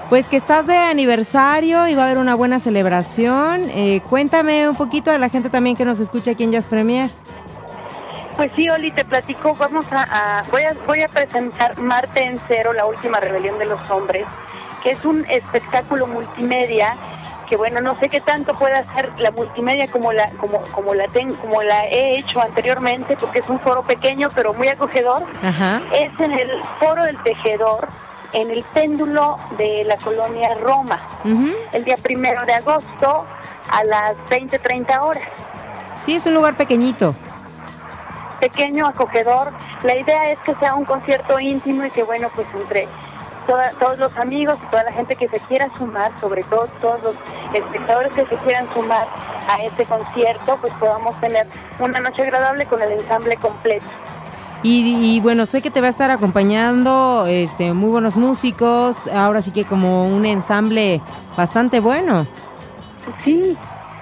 Pues 0.08 0.28
que 0.28 0.36
estás 0.36 0.66
de 0.66 0.76
aniversario 0.76 1.88
y 1.88 1.94
va 1.94 2.02
a 2.02 2.06
haber 2.06 2.18
una 2.18 2.34
buena 2.34 2.60
celebración. 2.60 3.62
Eh, 3.70 4.02
cuéntame 4.08 4.68
un 4.68 4.76
poquito 4.76 5.10
a 5.10 5.18
la 5.18 5.28
gente 5.28 5.50
también 5.50 5.76
que 5.76 5.84
nos 5.84 5.98
escucha 5.98 6.32
aquí 6.32 6.44
en 6.44 6.52
Jazz 6.52 6.66
Premier. 6.66 7.10
Pues 8.36 8.52
sí, 8.54 8.68
Oli, 8.68 8.90
te 8.92 9.04
platico, 9.04 9.54
vamos 9.54 9.86
a, 9.90 10.40
a- 10.40 10.42
voy 10.50 10.62
a 10.62 10.74
voy 10.86 11.00
a 11.02 11.06
presentar 11.08 11.78
Marte 11.78 12.22
en 12.22 12.38
Cero, 12.46 12.72
la 12.74 12.84
última 12.84 13.18
rebelión 13.18 13.58
de 13.58 13.64
los 13.64 13.90
hombres, 13.90 14.26
que 14.82 14.90
es 14.90 15.04
un 15.06 15.24
espectáculo 15.30 16.06
multimedia 16.06 16.96
que 17.48 17.56
bueno, 17.56 17.80
no 17.80 17.94
sé 17.98 18.08
qué 18.08 18.20
tanto 18.20 18.52
puede 18.52 18.74
hacer 18.76 19.10
la 19.18 19.30
multimedia 19.30 19.86
como 19.88 20.12
la 20.12 20.28
como 20.40 20.60
como 20.72 20.94
la 20.94 21.06
ten- 21.08 21.34
como 21.34 21.62
la 21.62 21.86
he 21.86 22.18
hecho 22.18 22.40
anteriormente, 22.40 23.16
porque 23.16 23.38
es 23.40 23.48
un 23.48 23.60
foro 23.60 23.82
pequeño 23.82 24.28
pero 24.34 24.52
muy 24.54 24.68
acogedor. 24.68 25.22
Ajá. 25.42 25.80
Es 25.92 26.10
en 26.20 26.32
el 26.32 26.50
Foro 26.80 27.04
del 27.04 27.16
Tejedor, 27.22 27.88
en 28.32 28.50
el 28.50 28.64
péndulo 28.64 29.36
de 29.56 29.84
la 29.84 29.96
colonia 29.98 30.50
Roma, 30.60 30.98
el 31.72 31.84
día 31.84 31.96
primero 32.02 32.44
de 32.44 32.54
agosto 32.54 33.24
a 33.70 33.84
las 33.84 34.16
20-30 34.28 35.00
horas. 35.02 35.22
Sí, 36.04 36.16
es 36.16 36.26
un 36.26 36.34
lugar 36.34 36.54
pequeñito. 36.54 37.14
pequeño, 38.40 38.86
acogedor. 38.86 39.52
La 39.82 39.96
idea 39.96 40.30
es 40.30 40.38
que 40.40 40.54
sea 40.56 40.74
un 40.74 40.84
concierto 40.84 41.40
íntimo 41.40 41.84
y 41.84 41.90
que, 41.90 42.02
bueno, 42.02 42.28
pues 42.34 42.46
entre 42.54 42.86
toda- 43.46 43.70
todos 43.78 43.98
los 43.98 44.16
amigos 44.16 44.58
y 44.64 44.70
toda 44.70 44.82
la 44.84 44.92
gente 44.92 45.16
que 45.16 45.28
se 45.28 45.38
quiera 45.40 45.68
sumar, 45.78 46.12
sobre 46.20 46.42
todo 46.44 46.68
todos 46.80 47.02
los 47.02 47.14
espectadores 47.54 48.12
que 48.12 48.26
se 48.26 48.36
quieran 48.36 48.68
sumar 48.74 49.06
a 49.48 49.62
este 49.62 49.84
concierto, 49.84 50.58
pues 50.60 50.72
podamos 50.74 51.18
tener 51.20 51.46
una 51.78 52.00
noche 52.00 52.22
agradable 52.22 52.66
con 52.66 52.82
el 52.82 52.92
ensamble 52.92 53.36
completo. 53.36 53.86
Y, 54.62 55.16
y, 55.16 55.20
bueno, 55.20 55.46
sé 55.46 55.62
que 55.62 55.70
te 55.70 55.80
va 55.80 55.86
a 55.86 55.90
estar 55.90 56.10
acompañando 56.10 57.26
este, 57.28 57.72
muy 57.72 57.90
buenos 57.90 58.16
músicos. 58.16 58.96
Ahora 59.14 59.40
sí 59.42 59.52
que 59.52 59.64
como 59.64 60.06
un 60.08 60.24
ensamble 60.26 61.00
bastante 61.36 61.78
bueno. 61.78 62.26
Sí, 63.22 63.56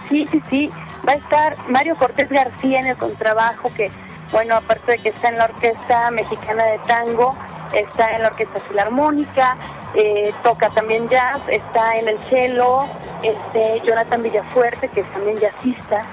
sí, 0.08 0.24
sí, 0.30 0.42
sí. 0.48 0.70
Va 1.06 1.12
a 1.12 1.16
estar 1.16 1.56
Mario 1.68 1.96
Cortés 1.96 2.30
García 2.30 2.78
en 2.80 2.86
el 2.86 2.96
contrabajo, 2.96 3.70
que, 3.76 3.90
bueno, 4.32 4.54
aparte 4.56 4.92
de 4.92 4.98
que 4.98 5.08
está 5.10 5.28
en 5.28 5.36
la 5.38 5.44
Orquesta 5.46 6.10
Mexicana 6.10 6.64
de 6.64 6.78
Tango, 6.86 7.36
está 7.78 8.12
en 8.12 8.22
la 8.22 8.28
Orquesta 8.28 8.60
Filarmónica, 8.60 9.56
eh, 9.94 10.32
toca 10.42 10.68
también 10.70 11.08
jazz, 11.08 11.40
está 11.48 11.96
en 11.96 12.08
el 12.08 12.18
cello, 12.30 12.86
este, 13.22 13.82
Jonathan 13.86 14.22
Villafuerte, 14.22 14.88
que 14.88 15.00
es 15.00 15.12
también 15.12 15.36
jazzista, 15.36 16.04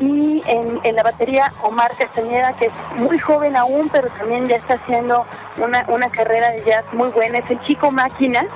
y 0.00 0.42
en, 0.46 0.80
en 0.84 0.96
la 0.96 1.02
batería 1.02 1.52
Omar 1.62 1.92
Castañeda, 1.96 2.52
que 2.52 2.66
es 2.66 2.72
muy 2.96 3.18
joven 3.18 3.56
aún, 3.56 3.88
pero 3.88 4.08
también 4.10 4.46
ya 4.46 4.56
está 4.56 4.74
haciendo 4.74 5.26
una, 5.58 5.84
una 5.88 6.10
carrera 6.10 6.50
de 6.50 6.64
jazz 6.64 6.84
muy 6.92 7.08
buena, 7.08 7.38
es 7.38 7.50
el 7.50 7.60
chico 7.62 7.90
máquina, 7.90 8.46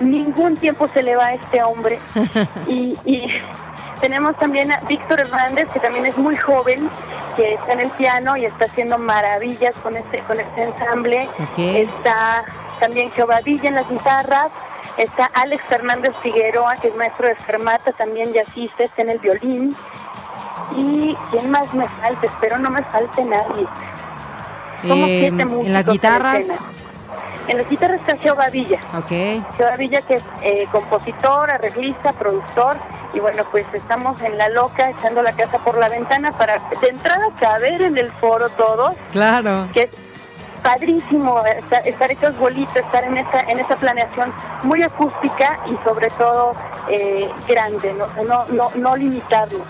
ningún 0.00 0.56
tiempo 0.56 0.88
se 0.88 1.02
le 1.02 1.16
va 1.16 1.26
a 1.26 1.34
este 1.34 1.62
hombre. 1.62 1.98
y, 2.68 2.96
y 3.04 3.28
tenemos 4.00 4.36
también 4.36 4.72
a 4.72 4.80
Víctor 4.80 5.20
Hernández, 5.20 5.68
que 5.72 5.80
también 5.80 6.06
es 6.06 6.16
muy 6.18 6.36
joven, 6.36 6.88
que 7.36 7.54
está 7.54 7.72
en 7.72 7.80
el 7.80 7.90
piano 7.90 8.36
y 8.36 8.44
está 8.44 8.64
haciendo 8.66 8.98
maravillas 8.98 9.74
con 9.76 9.96
este, 9.96 10.20
con 10.20 10.38
este 10.40 10.64
ensamble. 10.64 11.28
Está 11.56 12.44
también 12.80 13.10
Jehová 13.12 13.40
Villa 13.44 13.68
en 13.68 13.74
las 13.74 13.88
guitarras. 13.88 14.50
Está 14.96 15.30
Alex 15.34 15.62
Fernández 15.64 16.14
Figueroa, 16.22 16.76
que 16.76 16.88
es 16.88 16.96
maestro 16.96 17.28
de 17.28 17.34
fermata, 17.36 17.92
también 17.92 18.32
jazzista, 18.32 18.84
está 18.84 19.02
en 19.02 19.10
el 19.10 19.18
violín. 19.18 19.76
Y 20.74 21.16
quién 21.30 21.50
más 21.50 21.72
me 21.74 21.86
falta, 21.86 22.26
espero 22.26 22.58
no 22.58 22.70
me 22.70 22.82
falte 22.82 23.24
nadie. 23.24 23.66
Somos 24.86 25.08
Eh, 25.08 25.18
siete 25.20 25.44
músicos 25.44 25.66
en 25.66 25.72
las 25.72 25.88
guitarras. 25.88 26.46
En 27.48 27.56
las 27.58 27.68
guitarras 27.68 28.00
está 28.00 28.16
Jehová 28.16 28.48
Villa. 28.50 28.78
Ok. 28.96 29.08
Jehová 29.56 29.76
Villa, 29.78 30.02
que 30.02 30.14
es 30.14 30.24
eh, 30.42 30.66
compositor, 30.72 31.50
arreglista, 31.50 32.12
productor, 32.12 32.76
y 33.14 33.20
bueno, 33.20 33.42
pues 33.50 33.64
estamos 33.72 34.20
en 34.22 34.36
la 34.36 34.48
loca 34.48 34.90
echando 34.90 35.22
la 35.22 35.32
casa 35.32 35.58
por 35.58 35.78
la 35.78 35.88
ventana 35.88 36.32
para 36.32 36.58
de 36.80 36.88
entrada 36.88 37.26
caber 37.38 37.82
en 37.82 37.96
el 37.98 38.10
foro 38.12 38.48
todos, 38.50 38.94
Claro. 39.12 39.68
que 39.72 39.82
es 39.84 39.90
padrísimo 40.62 41.40
estar, 41.46 41.86
estar 41.86 42.10
hechos 42.10 42.36
bolitos, 42.38 42.76
estar 42.76 43.04
en 43.04 43.16
esta, 43.18 43.40
en 43.42 43.60
esta 43.60 43.76
planeación 43.76 44.32
muy 44.64 44.82
acústica 44.82 45.60
y 45.66 45.76
sobre 45.88 46.10
todo 46.10 46.52
eh, 46.88 47.30
grande, 47.46 47.92
¿no? 47.94 48.04
O 48.06 48.08
sea, 48.14 48.24
no, 48.24 48.44
no, 48.46 48.70
no 48.74 48.96
limitarnos. 48.96 49.62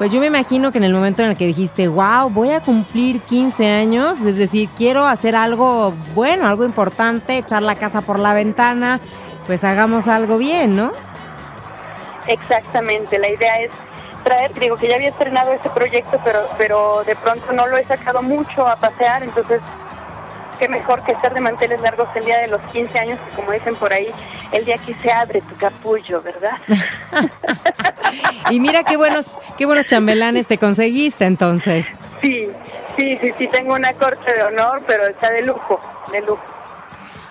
Pues 0.00 0.12
yo 0.12 0.18
me 0.18 0.28
imagino 0.28 0.72
que 0.72 0.78
en 0.78 0.84
el 0.84 0.94
momento 0.94 1.20
en 1.20 1.28
el 1.28 1.36
que 1.36 1.46
dijiste, 1.46 1.86
wow, 1.86 2.30
voy 2.30 2.52
a 2.52 2.60
cumplir 2.60 3.20
15 3.20 3.68
años, 3.68 4.18
es 4.22 4.38
decir, 4.38 4.70
quiero 4.74 5.04
hacer 5.04 5.36
algo 5.36 5.92
bueno, 6.14 6.48
algo 6.48 6.64
importante, 6.64 7.36
echar 7.36 7.62
la 7.62 7.74
casa 7.74 8.00
por 8.00 8.18
la 8.18 8.32
ventana, 8.32 8.98
pues 9.46 9.62
hagamos 9.62 10.08
algo 10.08 10.38
bien, 10.38 10.74
¿no? 10.74 10.92
Exactamente, 12.26 13.18
la 13.18 13.28
idea 13.28 13.60
es 13.60 13.72
traer, 14.24 14.54
digo 14.54 14.76
que 14.76 14.88
ya 14.88 14.94
había 14.94 15.10
estrenado 15.10 15.52
este 15.52 15.68
proyecto, 15.68 16.18
pero, 16.24 16.46
pero 16.56 17.04
de 17.04 17.14
pronto 17.16 17.52
no 17.52 17.66
lo 17.66 17.76
he 17.76 17.84
sacado 17.84 18.22
mucho 18.22 18.66
a 18.66 18.76
pasear, 18.76 19.22
entonces 19.22 19.60
qué 20.60 20.68
mejor 20.68 21.02
que 21.02 21.10
estar 21.12 21.34
de 21.34 21.40
manteles 21.40 21.80
largos 21.80 22.06
el 22.14 22.24
día 22.24 22.38
de 22.38 22.46
los 22.48 22.60
15 22.68 22.98
años, 22.98 23.18
que 23.26 23.34
como 23.36 23.50
dicen 23.50 23.74
por 23.74 23.92
ahí, 23.92 24.08
el 24.52 24.64
día 24.64 24.76
que 24.76 24.94
se 24.94 25.10
abre 25.10 25.40
tu 25.40 25.56
capullo, 25.56 26.22
¿verdad? 26.22 26.52
Y 28.50 28.60
mira 28.60 28.82
qué 28.84 28.96
buenos, 28.96 29.30
qué 29.56 29.66
buenos 29.66 29.86
chambelanes 29.86 30.46
te 30.46 30.58
conseguiste 30.58 31.24
entonces. 31.24 31.86
sí, 32.20 32.48
sí, 32.96 33.18
sí, 33.20 33.30
sí, 33.38 33.48
tengo 33.48 33.74
una 33.74 33.92
corte 33.94 34.32
de 34.32 34.42
honor, 34.42 34.82
pero 34.86 35.06
está 35.06 35.30
de 35.30 35.42
lujo, 35.42 35.80
de 36.12 36.20
lujo. 36.20 36.42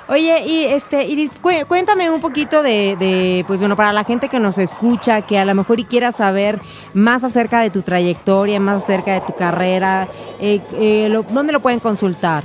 Oye, 0.08 0.42
y 0.44 0.66
este, 0.66 1.04
Iris, 1.06 1.30
cué- 1.42 1.66
cuéntame 1.66 2.10
un 2.10 2.20
poquito 2.22 2.64
de, 2.64 2.96
de, 2.98 3.44
pues 3.46 3.60
bueno, 3.60 3.76
para 3.76 3.94
la 3.94 4.04
gente 4.04 4.28
que 4.28 4.40
nos 4.40 4.58
escucha, 4.58 5.22
que 5.22 5.38
a 5.38 5.46
lo 5.46 5.54
mejor 5.54 5.80
y 5.80 5.86
quiera 5.86 6.12
saber 6.12 6.60
más 6.96 7.24
acerca 7.24 7.60
de 7.62 7.70
tu 7.70 7.84
trayectoria, 7.84 8.60
más 8.60 8.84
acerca 8.84 9.14
de 9.14 9.22
tu 9.22 9.36
carrera, 9.36 10.08
eh, 10.42 10.62
eh, 10.74 11.08
lo- 11.12 11.22
¿dónde 11.24 11.54
lo 11.54 11.60
pueden 11.60 11.80
consultar? 11.80 12.44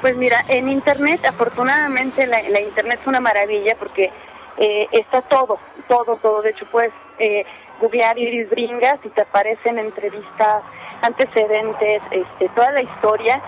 Pues 0.00 0.16
mira, 0.16 0.42
en 0.48 0.68
Internet, 0.68 1.24
afortunadamente 1.26 2.26
la, 2.26 2.42
la 2.48 2.60
Internet 2.60 3.00
es 3.02 3.06
una 3.06 3.20
maravilla 3.20 3.72
porque 3.78 4.10
eh, 4.56 4.86
está 4.92 5.20
todo, 5.22 5.58
todo, 5.88 6.16
todo. 6.16 6.42
De 6.42 6.50
hecho, 6.50 6.64
puedes 6.66 6.92
eh, 7.18 7.44
googlear 7.80 8.18
Iris 8.18 8.48
Bringas 8.50 8.98
y 9.04 9.10
te 9.10 9.20
aparecen 9.22 9.78
entrevistas, 9.78 10.62
antecedentes, 11.02 12.02
este, 12.10 12.48
toda 12.50 12.72
la 12.72 12.82
historia. 12.82 13.40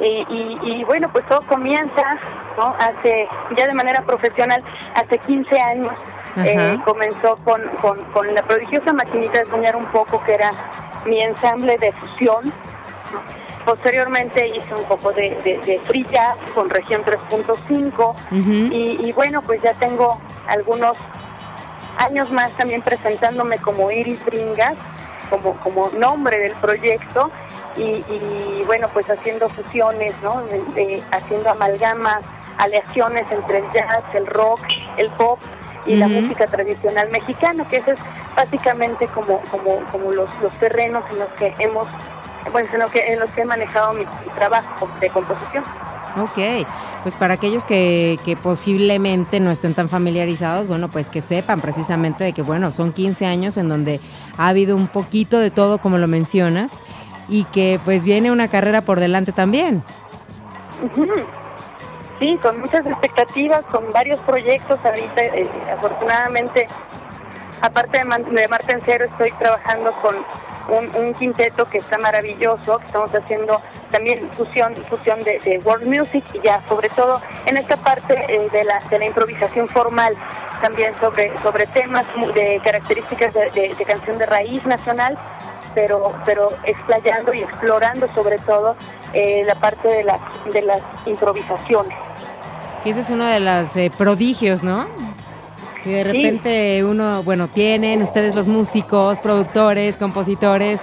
Y, 0.00 0.24
y- 0.28 0.58
y, 0.62 0.84
bueno, 0.84 1.08
pues 1.10 1.26
todo 1.26 1.40
comienza, 1.48 2.02
¿no? 2.56 2.72
Hace, 2.78 3.26
ya 3.56 3.66
de 3.66 3.74
manera 3.74 4.02
profesional, 4.02 4.62
hace 4.94 5.18
15 5.18 5.58
años. 5.60 5.92
Eh, 6.36 6.78
comenzó 6.84 7.36
con, 7.44 7.60
con, 7.82 8.04
con 8.12 8.32
la 8.32 8.42
prodigiosa 8.44 8.92
maquinita 8.92 9.38
de 9.40 9.46
soñar 9.46 9.74
un 9.74 9.86
poco, 9.86 10.22
que 10.22 10.34
era 10.34 10.50
mi 11.04 11.20
ensamble 11.20 11.76
de 11.78 11.90
fusión. 11.92 12.44
¿no? 13.12 13.47
Posteriormente 13.68 14.48
hice 14.48 14.74
un 14.74 14.84
poco 14.84 15.12
de, 15.12 15.28
de, 15.44 15.80
con 16.54 16.70
región 16.70 17.04
3.5 17.04 17.92
Ujú. 17.98 18.50
y, 18.74 18.98
y 19.06 19.12
bueno, 19.12 19.42
pues 19.42 19.60
ya 19.60 19.74
tengo 19.74 20.18
algunos 20.46 20.96
años 21.98 22.30
más 22.30 22.50
también 22.52 22.80
presentándome 22.80 23.58
como 23.58 23.90
Iris 23.90 24.24
Bringas, 24.24 24.76
como, 25.28 25.52
como 25.60 25.90
nombre 25.90 26.38
del 26.38 26.52
proyecto 26.52 27.30
y, 27.76 27.82
y, 28.08 28.62
bueno, 28.66 28.88
pues 28.94 29.10
haciendo 29.10 29.50
fusiones, 29.50 30.14
¿no? 30.22 30.40
De- 30.46 30.62
de- 30.72 31.02
haciendo 31.12 31.50
amalgamas, 31.50 32.24
aleaciones 32.56 33.30
entre 33.30 33.58
el 33.58 33.70
jazz, 33.72 34.02
el 34.14 34.26
rock, 34.28 34.60
el 34.96 35.10
pop 35.10 35.38
y 35.84 35.96
la 35.96 36.08
música 36.08 36.46
tradicional 36.46 37.10
mexicana, 37.10 37.68
que 37.68 37.76
ese 37.78 37.92
es 37.92 37.98
básicamente 38.34 39.06
como, 39.08 39.40
como, 39.50 39.76
como 39.92 40.10
los, 40.12 40.28
los 40.40 40.54
terrenos 40.54 41.04
en 41.10 41.18
los 41.18 41.28
que 41.30 41.54
hemos, 41.58 41.86
bueno, 42.50 42.68
en, 42.72 42.80
lo 42.80 42.88
que, 42.88 43.04
en 43.12 43.20
los 43.20 43.30
que 43.32 43.42
he 43.42 43.44
manejado 43.44 43.92
mi, 43.92 44.04
trabajo 44.34 44.88
de 45.00 45.10
composición. 45.10 45.64
Ok, 46.20 46.66
pues 47.02 47.16
para 47.16 47.34
aquellos 47.34 47.64
que, 47.64 48.18
que 48.24 48.36
posiblemente 48.36 49.40
no 49.40 49.50
estén 49.50 49.74
tan 49.74 49.88
familiarizados, 49.88 50.66
bueno, 50.66 50.88
pues 50.88 51.10
que 51.10 51.20
sepan 51.20 51.60
precisamente 51.60 52.24
de 52.24 52.32
que, 52.32 52.42
bueno, 52.42 52.70
son 52.70 52.92
15 52.92 53.26
años 53.26 53.56
en 53.56 53.68
donde 53.68 54.00
ha 54.36 54.48
habido 54.48 54.76
un 54.76 54.88
poquito 54.88 55.38
de 55.38 55.50
todo, 55.50 55.78
como 55.78 55.98
lo 55.98 56.08
mencionas, 56.08 56.72
y 57.28 57.44
que 57.44 57.78
pues 57.84 58.04
viene 58.04 58.32
una 58.32 58.48
carrera 58.48 58.80
por 58.80 59.00
delante 59.00 59.32
también. 59.32 59.82
Sí, 62.18 62.36
con 62.42 62.60
muchas 62.60 62.84
expectativas, 62.84 63.64
con 63.66 63.90
varios 63.92 64.18
proyectos. 64.20 64.84
Ahorita, 64.84 65.22
eh, 65.22 65.46
afortunadamente, 65.72 66.66
aparte 67.60 67.98
de, 67.98 68.40
de 68.40 68.48
Marta 68.48 68.72
en 68.72 68.80
Cero, 68.80 69.04
estoy 69.04 69.30
trabajando 69.32 69.92
con 70.02 70.16
un, 70.68 71.14
quinteto 71.14 71.68
que 71.68 71.78
está 71.78 71.98
maravilloso, 71.98 72.78
que 72.78 72.84
estamos 72.84 73.14
haciendo 73.14 73.60
también 73.90 74.30
fusión, 74.32 74.74
fusión 74.88 75.22
de, 75.24 75.60
world 75.64 75.86
music 75.86 76.24
y 76.34 76.40
ya 76.40 76.62
sobre 76.68 76.88
todo 76.90 77.20
en 77.46 77.56
esta 77.56 77.76
parte 77.76 78.14
eh, 78.28 78.48
de, 78.50 78.64
la, 78.64 78.78
de 78.90 78.98
la 78.98 79.06
improvisación 79.06 79.66
formal, 79.66 80.14
también 80.60 80.92
sobre, 80.94 81.36
sobre 81.38 81.66
temas 81.66 82.06
de 82.34 82.60
características 82.62 83.34
de 83.34 83.84
canción 83.86 84.18
de 84.18 84.26
raíz 84.26 84.64
nacional, 84.66 85.16
pero, 85.74 86.12
pero 86.24 86.50
explayando 86.64 87.32
y 87.32 87.40
explorando 87.40 88.08
sobre 88.14 88.38
todo 88.38 88.76
eh, 89.12 89.44
la 89.46 89.54
parte 89.54 89.88
de, 89.88 90.04
la, 90.04 90.18
de 90.52 90.62
las 90.62 90.80
improvisaciones. 91.06 91.96
Y 92.84 92.90
ese 92.90 93.00
es 93.00 93.10
uno 93.10 93.26
de 93.26 93.40
los 93.40 93.76
eh, 93.76 93.90
prodigios, 93.96 94.62
¿no? 94.62 94.86
Que 95.84 95.90
de 95.90 96.04
Sí. 96.04 96.12
repente 96.12 96.84
uno, 96.84 97.22
bueno, 97.22 97.48
tienen 97.48 98.02
ustedes 98.02 98.34
los 98.34 98.48
músicos, 98.48 99.18
productores, 99.20 99.96
compositores, 99.96 100.82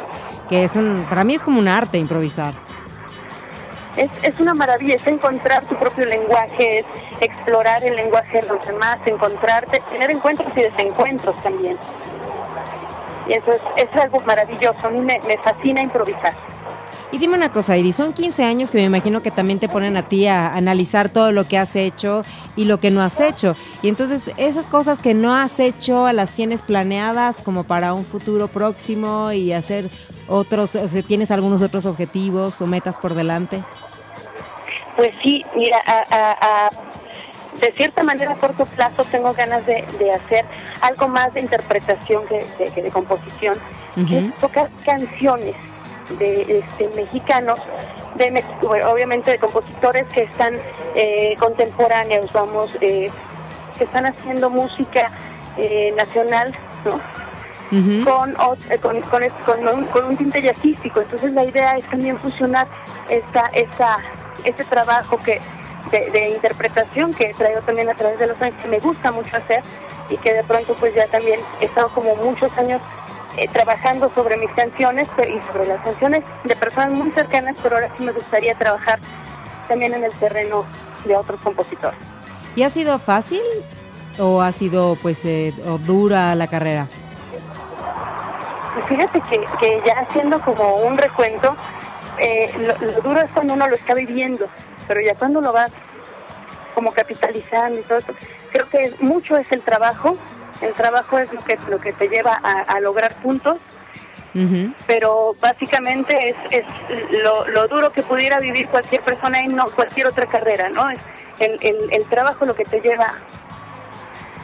que 0.49 0.63
es 0.63 0.75
un, 0.75 1.05
para 1.09 1.23
mí 1.23 1.35
es 1.35 1.43
como 1.43 1.59
un 1.59 1.67
arte 1.67 1.97
improvisar. 1.97 2.53
Es, 3.97 4.09
es 4.23 4.39
una 4.41 4.53
maravilla, 4.53 4.95
es 4.95 5.07
encontrar 5.07 5.65
tu 5.65 5.75
propio 5.75 6.05
lenguaje, 6.05 6.79
es 6.79 6.85
explorar 7.21 7.83
el 7.83 7.95
lenguaje 7.95 8.41
de 8.41 8.47
los 8.47 8.65
demás, 8.65 8.99
encontrarte, 9.05 9.81
tener 9.89 10.11
encuentros 10.11 10.49
y 10.57 10.61
desencuentros 10.61 11.35
también. 11.41 11.77
Y 13.27 13.33
eso 13.33 13.51
es, 13.53 13.61
es 13.77 13.95
algo 13.97 14.19
maravilloso, 14.21 14.77
a 14.85 14.89
mí 14.89 14.99
me, 14.99 15.19
me 15.27 15.37
fascina 15.37 15.81
improvisar. 15.81 16.33
Y 17.11 17.17
dime 17.17 17.35
una 17.37 17.51
cosa, 17.51 17.77
Iris, 17.77 17.95
son 17.95 18.11
15 18.13 18.43
años 18.43 18.71
que 18.71 18.77
me 18.79 18.83
imagino 18.83 19.21
que 19.23 19.31
también 19.31 19.59
te 19.59 19.69
ponen 19.69 19.95
a 19.95 20.03
ti 20.03 20.27
a 20.27 20.53
analizar 20.53 21.07
todo 21.09 21.31
lo 21.31 21.47
que 21.47 21.57
has 21.57 21.75
hecho 21.77 22.23
y 22.57 22.65
lo 22.65 22.79
que 22.79 22.91
no 22.91 23.01
has 23.01 23.19
hecho. 23.21 23.55
Y 23.81 23.87
entonces 23.89 24.21
esas 24.37 24.67
cosas 24.67 24.99
que 24.99 25.13
no 25.13 25.33
has 25.33 25.59
hecho 25.59 26.11
las 26.11 26.31
tienes 26.31 26.61
planeadas 26.61 27.41
como 27.41 27.63
para 27.63 27.93
un 27.93 28.05
futuro 28.05 28.47
próximo 28.49 29.31
y 29.31 29.53
hacer 29.53 29.89
otros, 30.27 30.75
o 30.75 30.87
sea, 30.89 31.03
¿tienes 31.03 31.31
algunos 31.31 31.61
otros 31.61 31.85
objetivos 31.85 32.59
o 32.59 32.65
metas 32.65 32.97
por 32.97 33.13
delante? 33.13 33.61
Pues 34.97 35.13
sí, 35.21 35.41
mira, 35.55 35.77
a, 35.85 36.03
a- 36.09 36.65
a- 36.65 36.69
de 37.61 37.71
cierta 37.71 38.03
manera 38.03 38.33
a 38.33 38.35
corto 38.35 38.65
plazo 38.65 39.05
tengo 39.05 39.33
ganas 39.33 39.65
de, 39.65 39.85
de 39.99 40.11
hacer 40.11 40.43
algo 40.81 41.07
más 41.07 41.33
de 41.33 41.39
interpretación 41.41 42.23
que 42.27 42.45
de, 42.59 42.69
que 42.71 42.81
de 42.81 42.91
composición, 42.91 43.57
que 44.09 44.17
es 44.17 44.33
tocar 44.35 44.69
canciones 44.83 45.55
de 46.11 46.59
este, 46.59 46.89
mexicanos, 46.95 47.59
de 48.15 48.43
bueno, 48.61 48.91
obviamente 48.91 49.31
de 49.31 49.39
compositores 49.39 50.07
que 50.07 50.23
están 50.23 50.53
eh, 50.95 51.35
contemporáneos, 51.39 52.31
vamos, 52.31 52.71
eh, 52.81 53.09
que 53.77 53.83
están 53.83 54.05
haciendo 54.05 54.49
música 54.49 55.11
eh, 55.57 55.93
nacional, 55.95 56.53
¿no? 56.85 57.01
Eh, 58.69 58.77
con, 58.79 59.01
con, 59.01 59.29
con 59.45 59.67
un, 59.67 59.85
con 59.85 60.05
un 60.05 60.15
tinte 60.17 60.41
jazzístico. 60.41 61.01
Entonces 61.01 61.33
la 61.33 61.43
idea 61.43 61.75
es 61.77 61.83
también 61.85 62.17
fusionar 62.19 62.67
esta, 63.09 63.47
esta, 63.53 63.97
este 64.43 64.63
trabajo 64.65 65.17
que 65.17 65.41
de, 65.91 66.09
de 66.11 66.29
interpretación 66.29 67.13
que 67.13 67.31
he 67.31 67.33
traído 67.33 67.61
también 67.61 67.89
a 67.89 67.95
través 67.95 68.19
de 68.19 68.27
los 68.27 68.41
años, 68.41 68.61
que 68.61 68.67
me 68.69 68.79
gusta 68.79 69.11
mucho 69.11 69.35
hacer 69.35 69.63
y 70.09 70.17
que 70.17 70.33
de 70.33 70.43
pronto 70.43 70.73
pues 70.79 70.93
ya 70.93 71.07
también 71.07 71.39
he 71.59 71.65
estado 71.65 71.89
como 71.89 72.15
muchos 72.15 72.55
años 72.57 72.81
eh, 73.37 73.47
trabajando 73.51 74.11
sobre 74.13 74.37
mis 74.37 74.49
canciones 74.51 75.07
y 75.19 75.41
sobre 75.51 75.67
las 75.67 75.81
canciones 75.81 76.23
de 76.43 76.55
personas 76.55 76.93
muy 76.93 77.11
cercanas, 77.11 77.57
pero 77.61 77.75
ahora 77.75 77.89
sí 77.97 78.03
me 78.03 78.11
gustaría 78.11 78.55
trabajar 78.55 78.99
también 79.67 79.93
en 79.93 80.03
el 80.03 80.13
terreno 80.13 80.65
de 81.05 81.15
otros 81.15 81.41
compositores. 81.41 81.99
¿Y 82.55 82.63
ha 82.63 82.69
sido 82.69 82.97
fácil 82.99 83.41
o 84.17 84.41
ha 84.41 84.51
sido 84.51 84.95
pues 85.01 85.25
eh, 85.25 85.53
dura 85.85 86.33
la 86.35 86.47
carrera? 86.47 86.87
Pues 88.73 88.85
fíjate 88.87 89.21
que, 89.21 89.43
que 89.59 89.81
ya 89.85 89.99
haciendo 90.01 90.39
como 90.41 90.77
un 90.77 90.97
recuento, 90.97 91.55
eh, 92.19 92.51
lo, 92.57 92.85
lo 92.85 93.01
duro 93.01 93.21
es 93.21 93.31
cuando 93.31 93.53
uno 93.53 93.67
lo 93.67 93.75
está 93.75 93.93
viviendo, 93.93 94.47
pero 94.87 95.01
ya 95.01 95.15
cuando 95.15 95.41
lo 95.41 95.51
vas 95.51 95.71
como 96.73 96.91
capitalizando 96.91 97.79
y 97.79 97.83
todo 97.83 97.97
eso, 97.97 98.13
creo 98.51 98.69
que 98.69 98.93
mucho 98.99 99.37
es 99.37 99.51
el 99.51 99.61
trabajo, 99.61 100.17
el 100.61 100.73
trabajo 100.73 101.19
es 101.19 101.31
lo 101.31 101.43
que, 101.43 101.57
lo 101.69 101.79
que 101.79 101.93
te 101.93 102.07
lleva 102.07 102.39
a, 102.41 102.61
a 102.61 102.79
lograr 102.79 103.13
puntos, 103.15 103.57
pero 104.85 105.33
básicamente 105.39 106.29
es, 106.29 106.35
es 106.51 106.65
lo, 107.23 107.47
lo 107.47 107.69
duro 107.69 107.93
que 107.93 108.03
pudiera 108.03 108.37
vivir 108.39 108.67
cualquier 108.67 109.01
persona 109.01 109.39
en 109.39 109.55
no, 109.55 109.65
cualquier 109.67 110.07
otra 110.07 110.25
carrera, 110.25 110.67
¿no? 110.67 110.89
Es 110.89 110.99
el, 111.39 111.57
el, 111.61 111.93
el 111.93 112.05
trabajo 112.05 112.43
lo 112.43 112.53
que 112.53 112.65
te 112.65 112.81
lleva 112.81 113.13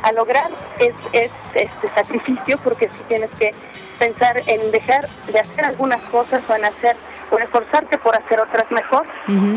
a 0.02 0.12
lograr 0.14 0.50
es, 0.80 0.94
es 1.12 1.32
este 1.54 1.90
sacrificio 1.90 2.58
porque 2.64 2.88
si 2.88 3.04
tienes 3.10 3.30
que 3.36 3.52
pensar 4.00 4.42
en 4.48 4.72
dejar 4.72 5.08
de 5.32 5.40
hacer 5.40 5.66
algunas 5.66 6.02
cosas 6.04 6.42
o 6.50 6.56
en 6.56 6.66
hacer 6.66 6.96
en 7.38 7.44
esforzarte 7.44 7.98
por 7.98 8.16
hacer 8.16 8.40
otras 8.40 8.70
mejor 8.72 9.04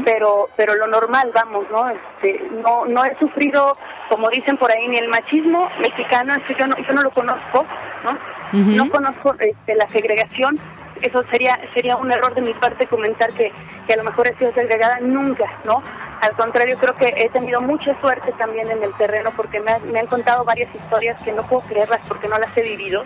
pero 0.05 0.49
pero 0.57 0.75
lo 0.75 0.87
normal 0.87 1.31
vamos 1.35 1.67
no 1.71 1.89
este 1.89 2.41
no 2.63 2.85
no 2.87 3.05
he 3.05 3.15
sufrido 3.17 3.73
como 4.09 4.31
dicen 4.31 4.57
por 4.57 4.71
ahí 4.71 4.87
ni 4.89 4.97
el 4.97 5.09
machismo 5.09 5.69
mexicano 5.81 6.35
es 6.37 6.43
que 6.45 6.55
yo 6.55 6.67
no 6.67 6.77
yo 6.79 6.93
no 6.93 7.03
lo 7.03 7.11
conozco 7.11 7.67
no 8.05 8.19
no 8.53 8.89
conozco 8.89 9.35
este, 9.39 9.75
la 9.75 9.89
segregación 9.89 10.59
eso 11.03 11.23
sería 11.31 11.59
sería 11.75 11.97
un 11.97 12.11
error 12.13 12.35
de 12.35 12.41
mi 12.43 12.55
parte 12.55 12.87
comentar 12.87 13.33
que, 13.33 13.53
que 13.87 13.93
a 13.93 13.97
lo 13.97 14.05
mejor 14.05 14.27
he 14.29 14.35
sido 14.37 14.53
segregada 14.53 14.99
nunca 15.01 15.45
no 15.65 15.83
al 16.21 16.33
contrario 16.37 16.79
creo 16.79 16.95
que 16.95 17.09
he 17.09 17.29
tenido 17.31 17.61
mucha 17.61 17.99
suerte 18.01 18.33
también 18.39 18.71
en 18.71 18.83
el 18.83 18.93
terreno 18.95 19.31
porque 19.37 19.61
me, 19.61 19.73
han- 19.73 19.93
me 19.93 20.01
han 20.01 20.07
contado 20.07 20.45
varias 20.45 20.75
historias 20.75 21.21
que 21.23 21.33
no 21.33 21.43
puedo 21.43 21.67
creerlas 21.67 22.01
porque 22.09 22.29
no 22.29 22.39
las 22.39 22.57
he 22.57 22.63
vivido 22.63 23.05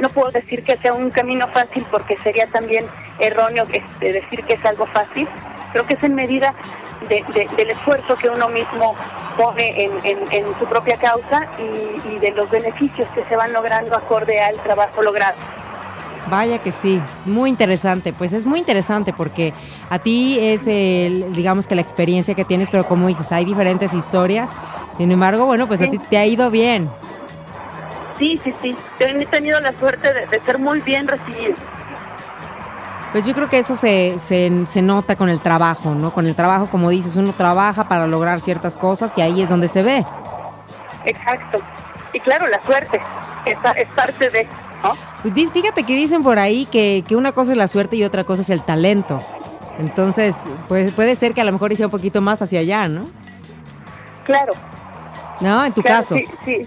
no 0.00 0.08
puedo 0.08 0.30
decir 0.30 0.62
que 0.64 0.76
sea 0.76 0.92
un 0.92 1.10
camino 1.10 1.48
fácil 1.48 1.84
porque 1.90 2.16
sería 2.18 2.46
también 2.46 2.84
erróneo 3.18 3.64
este, 3.70 4.12
decir 4.12 4.44
que 4.44 4.54
es 4.54 4.64
algo 4.64 4.86
fácil. 4.86 5.28
Creo 5.72 5.84
que 5.86 5.94
es 5.94 6.02
en 6.04 6.14
medida 6.14 6.54
de- 7.08 7.24
de- 7.34 7.48
del 7.56 7.70
esfuerzo 7.70 8.16
que 8.16 8.28
uno 8.30 8.48
mismo 8.48 8.94
pone 9.36 9.84
en, 9.84 9.92
en- 10.04 10.32
en 10.32 10.44
su 10.58 10.64
propia 10.66 10.96
causa 10.96 11.46
y, 11.58 12.08
y 12.14 12.18
de 12.18 12.30
los 12.30 12.48
beneficios 12.50 13.06
que 13.14 13.22
se 13.24 13.36
van 13.36 13.52
logrando 13.52 13.94
acorde 13.96 14.40
al 14.40 14.56
trabajo 14.60 15.02
logrado. 15.02 15.34
Vaya 16.28 16.58
que 16.58 16.72
sí, 16.72 17.00
muy 17.24 17.50
interesante. 17.50 18.12
Pues 18.12 18.32
es 18.32 18.46
muy 18.46 18.58
interesante 18.58 19.12
porque 19.12 19.52
a 19.90 19.98
ti 19.98 20.38
es, 20.40 20.66
el, 20.66 21.32
digamos 21.32 21.66
que 21.66 21.74
la 21.74 21.82
experiencia 21.82 22.34
que 22.34 22.44
tienes, 22.44 22.68
pero 22.70 22.84
como 22.86 23.06
dices, 23.06 23.30
hay 23.32 23.44
diferentes 23.44 23.94
historias. 23.94 24.54
Sin 24.96 25.12
embargo, 25.12 25.46
bueno, 25.46 25.66
pues 25.66 25.82
a 25.82 25.88
ti 25.88 25.98
te 25.98 26.18
ha 26.18 26.26
ido 26.26 26.50
bien. 26.50 26.90
Sí, 28.18 28.40
sí, 28.42 28.52
sí. 28.62 28.74
He 28.98 29.26
tenido 29.26 29.60
la 29.60 29.72
suerte 29.78 30.12
de, 30.12 30.26
de 30.26 30.40
ser 30.44 30.58
muy 30.58 30.80
bien 30.80 31.06
recibido. 31.06 31.54
Pues 33.12 33.24
yo 33.24 33.34
creo 33.34 33.48
que 33.48 33.58
eso 33.58 33.76
se, 33.76 34.18
se, 34.18 34.66
se 34.66 34.82
nota 34.82 35.16
con 35.16 35.28
el 35.28 35.40
trabajo, 35.40 35.94
¿no? 35.94 36.12
Con 36.12 36.26
el 36.26 36.34
trabajo, 36.34 36.66
como 36.66 36.90
dices, 36.90 37.16
uno 37.16 37.32
trabaja 37.32 37.88
para 37.88 38.06
lograr 38.06 38.40
ciertas 38.40 38.76
cosas 38.76 39.16
y 39.16 39.22
ahí 39.22 39.40
es 39.40 39.48
donde 39.48 39.68
se 39.68 39.82
ve. 39.82 40.04
Exacto. 41.04 41.60
Y 42.16 42.20
claro, 42.20 42.46
la 42.46 42.58
suerte 42.60 42.98
es, 43.44 43.58
es 43.76 43.88
parte 43.88 44.30
de... 44.30 44.48
¿no? 44.82 44.94
Pues 45.20 45.52
fíjate 45.52 45.82
que 45.82 45.94
dicen 45.94 46.22
por 46.22 46.38
ahí 46.38 46.64
que, 46.64 47.04
que 47.06 47.14
una 47.14 47.32
cosa 47.32 47.52
es 47.52 47.58
la 47.58 47.68
suerte 47.68 47.96
y 47.96 48.04
otra 48.04 48.24
cosa 48.24 48.40
es 48.40 48.48
el 48.48 48.62
talento. 48.62 49.20
Entonces, 49.78 50.34
pues 50.66 50.94
puede 50.94 51.14
ser 51.14 51.34
que 51.34 51.42
a 51.42 51.44
lo 51.44 51.52
mejor 51.52 51.72
hice 51.72 51.84
un 51.84 51.90
poquito 51.90 52.22
más 52.22 52.40
hacia 52.40 52.60
allá, 52.60 52.88
¿no? 52.88 53.02
Claro. 54.24 54.54
¿No? 55.42 55.62
En 55.66 55.74
tu 55.74 55.82
claro, 55.82 55.98
caso. 55.98 56.14
Sí, 56.14 56.24
sí. 56.46 56.62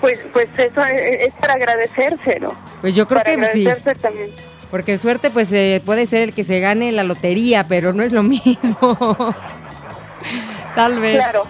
Pues, 0.00 0.18
pues 0.32 0.48
eso 0.58 0.84
es, 0.84 1.20
es 1.20 1.34
para 1.34 1.54
agradecerse, 1.54 2.40
¿no? 2.40 2.52
Pues 2.80 2.96
yo 2.96 3.06
creo 3.06 3.22
para 3.22 3.36
que 3.36 3.52
sí. 3.52 3.68
también. 4.02 4.30
Porque 4.72 4.98
suerte, 4.98 5.30
pues 5.30 5.52
eh, 5.52 5.80
puede 5.86 6.06
ser 6.06 6.22
el 6.22 6.34
que 6.34 6.42
se 6.42 6.58
gane 6.58 6.90
la 6.90 7.04
lotería, 7.04 7.68
pero 7.68 7.92
no 7.92 8.02
es 8.02 8.10
lo 8.10 8.22
mismo. 8.24 9.34
Tal 10.74 10.98
vez. 10.98 11.18
Claro. 11.18 11.44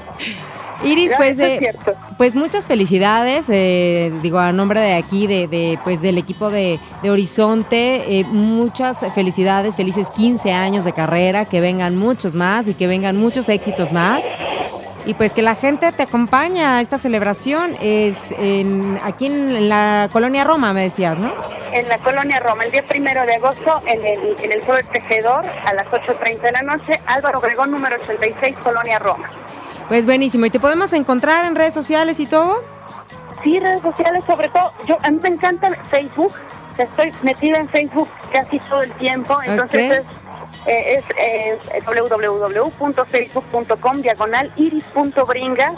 Iris, 0.85 1.12
pues, 1.17 1.38
eh, 1.41 1.75
pues 2.17 2.35
muchas 2.35 2.69
felicidades, 2.69 3.47
eh, 3.49 4.12
digo 4.23 4.38
a 4.38 4.53
nombre 4.53 4.81
de 4.81 4.95
aquí, 4.95 5.27
de, 5.27 5.49
de, 5.49 5.79
pues 5.83 6.03
del 6.03 6.19
equipo 6.19 6.51
de, 6.51 6.79
de 7.03 7.11
Horizonte, 7.11 8.21
eh, 8.21 8.25
muchas 8.25 9.01
felicidades, 9.14 9.75
felices 9.77 10.09
15 10.11 10.53
años 10.53 10.85
de 10.85 10.93
carrera, 10.93 11.47
que 11.47 11.61
vengan 11.61 11.97
muchos 11.97 12.35
más 12.35 12.69
y 12.69 12.75
que 12.75 12.87
vengan 12.87 13.17
muchos 13.17 13.49
éxitos 13.49 13.93
más. 13.93 14.23
Y 15.05 15.14
pues 15.14 15.33
que 15.33 15.43
la 15.43 15.55
gente 15.55 15.91
te 15.91 16.03
acompaña 16.03 16.77
a 16.77 16.81
esta 16.83 16.99
celebración, 16.99 17.77
es 17.81 18.33
en, 18.38 19.01
aquí 19.03 19.27
en 19.27 19.69
la 19.69 20.09
colonia 20.12 20.45
Roma, 20.45 20.75
me 20.75 20.83
decías, 20.83 21.19
¿no? 21.19 21.33
En 21.73 21.88
la 21.88 21.99
colonia 21.99 22.41
Roma, 22.41 22.64
el 22.64 22.71
día 22.71 22.85
primero 22.85 23.25
de 23.25 23.37
agosto, 23.37 23.83
en 23.87 24.05
el, 24.05 24.37
en 24.43 24.53
el 24.53 24.61
Foro 24.61 24.77
del 24.77 24.87
Tejedor, 24.88 25.47
a 25.64 25.73
las 25.73 25.87
8.30 25.87 26.41
de 26.41 26.53
la 26.53 26.62
noche, 26.62 27.01
Álvaro 27.07 27.38
Obregón, 27.38 27.71
número 27.71 27.97
86, 27.97 28.57
Colonia 28.62 28.99
Roma. 28.99 29.31
Pues 29.88 30.05
buenísimo. 30.05 30.44
¿Y 30.46 30.51
te 30.51 30.61
podemos 30.61 30.92
encontrar 30.92 31.46
en 31.46 31.55
redes 31.55 31.72
sociales 31.74 32.18
y 32.20 32.27
todo? 32.27 32.62
Sí, 33.42 33.59
redes 33.59 33.81
sociales, 33.83 34.22
sobre 34.27 34.51
todo, 34.51 34.70
yo 34.87 34.98
a 35.03 35.11
mí 35.11 35.18
me 35.22 35.31
encanta 35.31 35.70
Facebook, 35.90 36.35
estoy 36.77 37.11
metida 37.22 37.59
en 37.59 37.68
Facebook 37.68 38.09
casi 38.33 38.59
todo 38.61 38.83
el 38.83 38.92
tiempo, 38.92 39.37
entonces 39.44 40.05
es, 40.66 40.66
eh, 40.66 40.96
es, 40.96 41.05
es 41.74 41.87
www.facebook.com 41.87 44.03
diagonal 44.03 44.53
iris.bringas. 44.57 45.74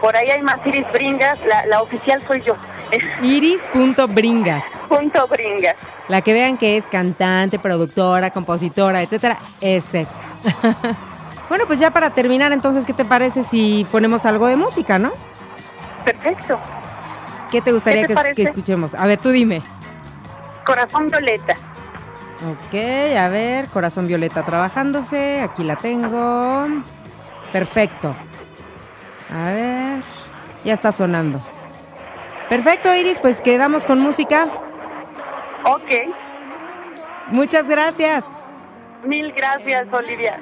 Por 0.00 0.16
ahí 0.16 0.28
hay 0.28 0.42
más 0.42 0.58
Iris 0.66 0.90
Bringas, 0.92 1.38
la, 1.46 1.64
la 1.66 1.80
oficial 1.80 2.20
soy 2.26 2.40
yo. 2.42 2.56
Iris.bringas. 3.22 4.64
Punto 4.88 5.28
Bringas. 5.28 5.76
La 6.08 6.20
que 6.20 6.32
vean 6.34 6.58
que 6.58 6.76
es 6.76 6.84
cantante, 6.84 7.58
productora, 7.58 8.30
compositora, 8.30 9.00
etcétera, 9.02 9.38
es 9.60 9.94
esa. 9.94 10.20
bueno, 11.54 11.68
pues 11.68 11.78
ya 11.78 11.92
para 11.92 12.10
terminar, 12.10 12.50
entonces, 12.50 12.84
¿qué 12.84 12.92
te 12.92 13.04
parece 13.04 13.44
si 13.44 13.86
ponemos 13.92 14.26
algo 14.26 14.48
de 14.48 14.56
música, 14.56 14.98
no? 14.98 15.12
Perfecto. 16.04 16.58
¿Qué 17.48 17.62
te 17.62 17.70
gustaría 17.70 18.04
¿Qué 18.08 18.12
te 18.12 18.22
que, 18.22 18.32
que 18.34 18.42
escuchemos? 18.42 18.96
A 18.96 19.06
ver, 19.06 19.20
tú 19.20 19.28
dime. 19.28 19.62
Corazón 20.66 21.06
Violeta. 21.06 21.52
Ok, 22.50 22.74
a 23.16 23.28
ver, 23.28 23.68
Corazón 23.68 24.08
Violeta 24.08 24.44
trabajándose, 24.44 25.42
aquí 25.42 25.62
la 25.62 25.76
tengo. 25.76 26.64
Perfecto. 27.52 28.16
A 29.32 29.52
ver, 29.52 30.02
ya 30.64 30.72
está 30.72 30.90
sonando. 30.90 31.40
Perfecto, 32.48 32.92
Iris, 32.92 33.20
pues 33.20 33.40
quedamos 33.40 33.86
con 33.86 34.00
música. 34.00 34.48
Ok. 35.62 36.12
Muchas 37.28 37.68
gracias. 37.68 38.24
Mil 39.04 39.30
gracias, 39.30 39.86
Olivia. 39.92 40.40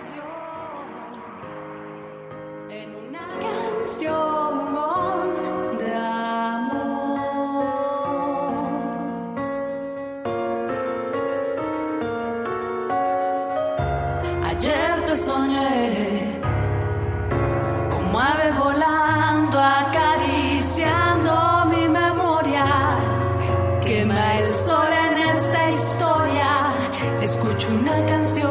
Escucho 27.22 27.68
una 27.70 28.06
canción. 28.06 28.50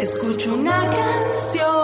Escucho 0.00 0.54
una 0.54 0.90
canción 0.90 1.77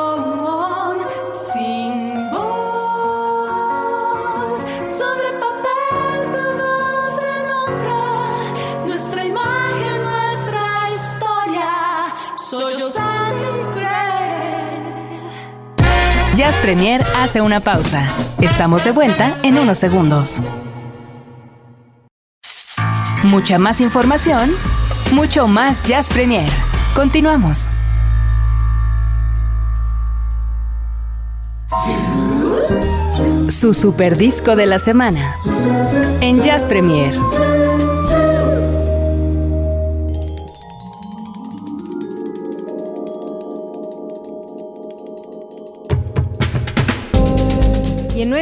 Jazz 16.34 16.56
Premier 16.56 17.00
hace 17.16 17.40
una 17.40 17.60
pausa. 17.60 18.08
Estamos 18.40 18.82
de 18.82 18.90
vuelta 18.90 19.36
en 19.44 19.56
unos 19.56 19.78
segundos. 19.78 20.40
Mucha 23.22 23.58
más 23.58 23.80
información, 23.80 24.50
mucho 25.12 25.46
más 25.46 25.84
Jazz 25.84 26.08
Premier. 26.08 26.50
Continuamos. 26.96 27.70
Su 33.48 33.72
super 33.72 34.16
disco 34.16 34.56
de 34.56 34.66
la 34.66 34.80
semana 34.80 35.36
en 36.20 36.42
Jazz 36.42 36.66
Premier. 36.66 37.14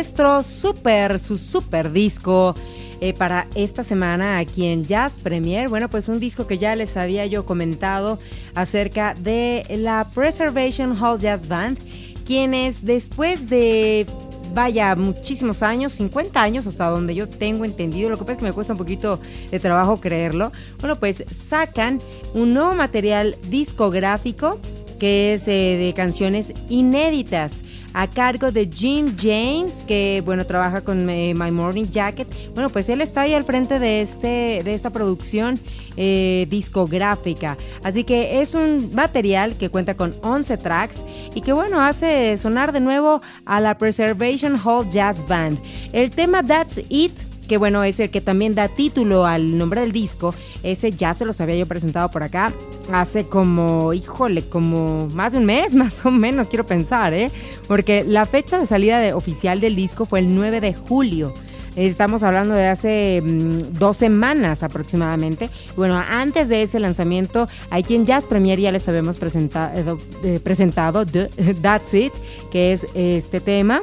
Nuestro 0.03 0.43
super, 0.43 1.21
su 1.21 1.39
super 1.39 1.93
disco 1.93 2.57
eh, 3.01 3.15
para 3.15 3.47
esta 3.55 3.85
semana 3.85 4.39
aquí 4.39 4.67
en 4.67 4.85
Jazz 4.85 5.21
Premier, 5.21 5.69
bueno, 5.69 5.89
pues 5.89 6.09
un 6.09 6.19
disco 6.19 6.45
que 6.49 6.59
ya 6.59 6.75
les 6.75 6.97
había 6.97 7.25
yo 7.27 7.47
comentado 7.47 8.19
acerca 8.57 9.15
de 9.15 9.65
la 9.79 10.05
Preservation 10.13 11.01
Hall 11.01 11.21
Jazz 11.21 11.47
Band, 11.47 11.79
quienes 12.27 12.85
después 12.85 13.49
de 13.49 14.05
vaya, 14.53 14.97
muchísimos 14.97 15.63
años, 15.63 15.93
50 15.93 16.43
años 16.43 16.67
hasta 16.67 16.89
donde 16.89 17.15
yo 17.15 17.29
tengo 17.29 17.65
entendido, 17.65 18.11
lo 18.11 18.17
que 18.17 18.25
pasa 18.25 18.33
es 18.33 18.39
que 18.39 18.45
me 18.45 18.53
cuesta 18.53 18.73
un 18.73 18.79
poquito 18.81 19.21
de 19.53 19.61
trabajo 19.61 20.01
creerlo, 20.01 20.51
bueno, 20.81 20.97
pues 20.97 21.23
sacan 21.33 22.01
un 22.35 22.55
nuevo 22.55 22.75
material 22.75 23.37
discográfico 23.49 24.59
que 25.03 25.33
es 25.33 25.49
eh, 25.49 25.79
de 25.81 25.93
canciones 25.97 26.55
inéditas 26.69 27.63
a 27.93 28.07
cargo 28.07 28.53
de 28.53 28.71
Jim 28.73 29.17
James, 29.21 29.83
que 29.85 30.23
bueno, 30.25 30.47
trabaja 30.47 30.83
con 30.83 31.11
eh, 31.11 31.35
My 31.35 31.51
Morning 31.51 31.87
Jacket. 31.91 32.29
Bueno, 32.55 32.71
pues 32.71 32.89
él 32.89 33.01
está 33.01 33.23
ahí 33.23 33.35
al 33.35 33.43
frente 33.43 33.81
de, 33.81 34.01
este, 34.01 34.63
de 34.63 34.75
esta 34.75 34.91
producción 34.91 35.59
eh, 35.97 36.47
discográfica. 36.49 37.57
Así 37.83 38.05
que 38.05 38.43
es 38.43 38.55
un 38.55 38.95
material 38.95 39.57
que 39.57 39.71
cuenta 39.71 39.97
con 39.97 40.15
11 40.23 40.57
tracks 40.59 41.03
y 41.35 41.41
que 41.41 41.53
bueno, 41.53 41.81
hace 41.81 42.37
sonar 42.37 42.71
de 42.71 42.79
nuevo 42.79 43.23
a 43.45 43.61
la 43.61 43.77
Preservation 43.79 44.57
Hall 44.65 44.89
Jazz 44.89 45.27
Band. 45.27 45.59
El 45.93 46.11
tema 46.11 46.45
That's 46.45 46.81
It 46.91 47.32
que 47.53 47.59
bueno, 47.59 47.85
es 47.85 48.01
el 48.01 48.09
que 48.09 48.23
también 48.23 48.55
da 48.55 48.69
título 48.69 49.27
al 49.27 49.59
nombre 49.59 49.83
del 49.83 49.93
disco. 49.93 50.35
Ese 50.63 50.93
ya 50.93 51.13
se 51.13 51.27
los 51.27 51.39
había 51.43 51.55
yo 51.57 51.67
presentado 51.67 52.11
por 52.11 52.23
acá 52.23 52.51
hace 52.91 53.27
como, 53.27 53.93
híjole, 53.93 54.41
como 54.49 55.07
más 55.09 55.33
de 55.33 55.39
un 55.41 55.45
mes, 55.45 55.75
más 55.75 56.07
o 56.07 56.11
menos, 56.11 56.47
quiero 56.47 56.65
pensar, 56.65 57.13
¿eh? 57.13 57.31
Porque 57.69 58.05
la 58.09 58.25
fecha 58.25 58.59
de 58.59 58.67
salida 58.67 59.01
de- 59.01 59.13
oficial 59.13 59.61
del 59.61 59.77
disco 59.77 60.07
fue 60.07 60.21
el 60.21 60.35
9 60.35 60.63
de 60.63 60.73
julio. 60.73 61.35
Estamos 61.77 62.23
hablando 62.23 62.55
de 62.55 62.69
hace 62.69 63.21
mm, 63.23 63.79
dos 63.79 63.99
semanas 63.99 64.63
aproximadamente. 64.63 65.51
Bueno, 65.77 66.03
antes 66.09 66.49
de 66.49 66.63
ese 66.63 66.81
lanzamiento, 66.81 67.49
aquí 67.69 67.97
en 67.97 68.07
Jazz 68.07 68.25
Premier 68.25 68.59
ya 68.59 68.73
les 68.73 68.89
habíamos 68.89 69.17
presentado, 69.19 69.99
eh, 70.25 70.41
presentado 70.43 71.05
That's 71.61 71.93
It, 71.93 72.15
que 72.51 72.73
es 72.73 72.87
este 72.95 73.41
tema, 73.41 73.83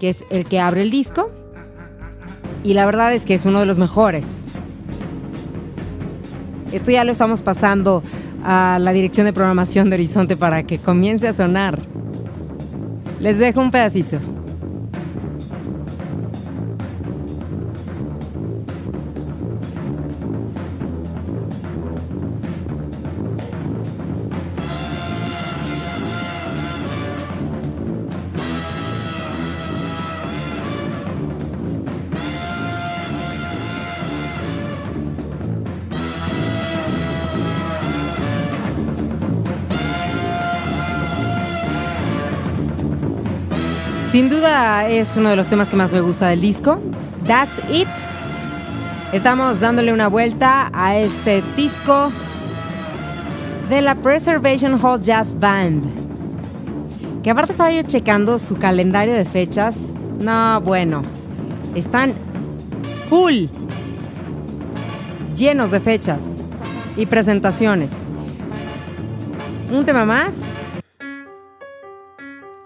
que 0.00 0.08
es 0.08 0.24
el 0.28 0.44
que 0.44 0.58
abre 0.58 0.82
el 0.82 0.90
disco. 0.90 1.30
Y 2.66 2.74
la 2.74 2.84
verdad 2.84 3.14
es 3.14 3.24
que 3.24 3.34
es 3.34 3.46
uno 3.46 3.60
de 3.60 3.66
los 3.66 3.78
mejores. 3.78 4.48
Esto 6.72 6.90
ya 6.90 7.04
lo 7.04 7.12
estamos 7.12 7.40
pasando 7.40 8.02
a 8.44 8.78
la 8.80 8.92
dirección 8.92 9.24
de 9.24 9.32
programación 9.32 9.88
de 9.88 9.94
Horizonte 9.94 10.36
para 10.36 10.64
que 10.64 10.78
comience 10.78 11.28
a 11.28 11.32
sonar. 11.32 11.78
Les 13.20 13.38
dejo 13.38 13.60
un 13.60 13.70
pedacito. 13.70 14.18
Sin 44.16 44.30
duda 44.30 44.88
es 44.88 45.14
uno 45.18 45.28
de 45.28 45.36
los 45.36 45.46
temas 45.46 45.68
que 45.68 45.76
más 45.76 45.92
me 45.92 46.00
gusta 46.00 46.28
del 46.28 46.40
disco. 46.40 46.80
That's 47.26 47.60
It. 47.70 47.86
Estamos 49.12 49.60
dándole 49.60 49.92
una 49.92 50.08
vuelta 50.08 50.70
a 50.72 50.96
este 50.96 51.42
disco 51.54 52.10
de 53.68 53.82
la 53.82 53.94
Preservation 53.96 54.82
Hall 54.82 55.02
Jazz 55.02 55.38
Band. 55.38 55.84
Que 57.22 57.28
aparte 57.28 57.52
estaba 57.52 57.70
yo 57.70 57.82
checando 57.82 58.38
su 58.38 58.56
calendario 58.56 59.12
de 59.12 59.26
fechas. 59.26 59.98
No, 60.18 60.62
bueno. 60.62 61.02
Están 61.74 62.14
full. 63.10 63.48
Llenos 65.36 65.72
de 65.72 65.80
fechas 65.80 66.38
y 66.96 67.04
presentaciones. 67.04 67.92
Un 69.70 69.84
tema 69.84 70.06
más. 70.06 70.55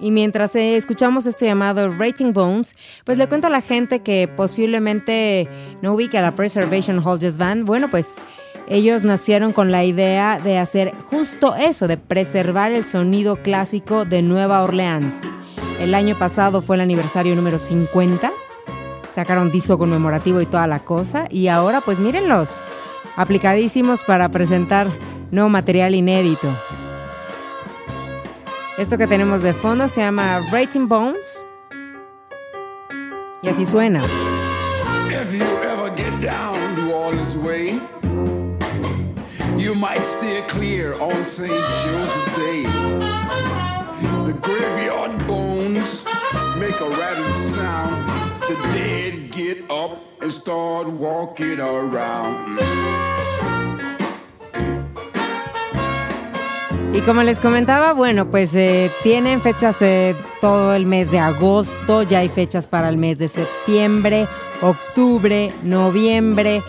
Y 0.01 0.11
mientras 0.11 0.57
eh, 0.57 0.77
escuchamos 0.77 1.27
esto 1.27 1.45
llamado 1.45 1.91
Rating 1.91 2.33
Bones, 2.33 2.75
pues 3.05 3.19
le 3.19 3.29
cuento 3.29 3.49
a 3.49 3.51
la 3.51 3.61
gente 3.61 4.01
que 4.01 4.29
posiblemente 4.29 5.47
no 5.83 5.93
ubica 5.93 6.21
a 6.21 6.23
la 6.23 6.35
Preservation 6.35 7.01
Hall 7.05 7.19
Jazz 7.19 7.37
Band. 7.37 7.67
Bueno, 7.67 7.91
pues 7.91 8.23
ellos 8.67 9.05
nacieron 9.05 9.53
con 9.53 9.71
la 9.71 9.85
idea 9.85 10.41
de 10.43 10.57
hacer 10.57 10.95
justo 11.11 11.55
eso, 11.55 11.87
de 11.87 11.99
preservar 11.99 12.73
el 12.73 12.85
sonido 12.85 13.37
clásico 13.37 14.05
de 14.05 14.23
Nueva 14.23 14.63
Orleans. 14.63 15.21
El 15.81 15.95
año 15.95 16.17
pasado 16.17 16.63
fue 16.63 16.77
el 16.77 16.83
aniversario 16.83 17.35
número 17.35 17.59
50. 17.59 18.33
Sacaron 19.11 19.51
disco 19.51 19.77
conmemorativo 19.77 20.41
y 20.41 20.47
toda 20.47 20.67
la 20.67 20.85
cosa. 20.85 21.27
Y 21.31 21.49
ahora, 21.49 21.81
pues 21.81 22.01
mírenlos, 22.01 22.51
aplicadísimos 23.17 24.03
para 24.03 24.31
presentar 24.31 24.89
nuevo 25.31 25.49
material 25.49 25.95
inédito. 25.95 26.49
Esto 28.81 28.97
que 28.97 29.07
tenemos 29.07 29.43
de 29.43 29.53
fondo 29.53 29.87
se 29.89 30.01
llama 30.01 30.41
Rating 30.51 30.89
Bones. 30.89 31.45
Y 33.43 33.49
así 33.51 33.67
suena. 33.67 34.01
If 35.11 35.35
you 35.35 35.45
ever 35.45 35.95
get 35.95 36.11
down 36.23 36.77
to 36.77 36.91
Orleans 36.91 37.37
Way, 37.37 37.79
you 39.59 39.75
might 39.75 40.03
steer 40.03 40.41
clear 40.49 40.95
on 40.95 41.27
St. 41.27 41.53
Joseph's 41.53 42.37
Day. 42.39 42.63
The 44.25 44.33
graveyard 44.41 45.27
bones 45.27 46.07
make 46.59 46.81
a 46.81 46.89
rattling 46.89 47.35
sound. 47.35 48.41
The 48.49 48.57
dead 48.73 49.31
get 49.31 49.71
up 49.71 49.99
and 50.23 50.33
start 50.33 50.89
walking 50.89 51.61
around. 51.61 52.59
Y 56.93 57.03
como 57.03 57.23
les 57.23 57.39
comentaba, 57.39 57.93
bueno, 57.93 58.27
pues 58.27 58.53
eh, 58.57 58.91
tienen 59.05 59.41
fechas 59.41 59.81
eh, 59.81 60.17
todo 60.41 60.75
el 60.75 60.87
mes 60.87 61.11
de 61.13 61.21
agosto, 61.21 62.03
ya 62.03 62.19
hay 62.19 62.29
fechas 62.29 62.67
para 62.67 62.89
el 62.89 62.97
mes 62.97 63.19
de 63.19 63.29
septiembre, 63.29 64.27
octubre, 64.61 65.55
noviembre, 65.63 66.65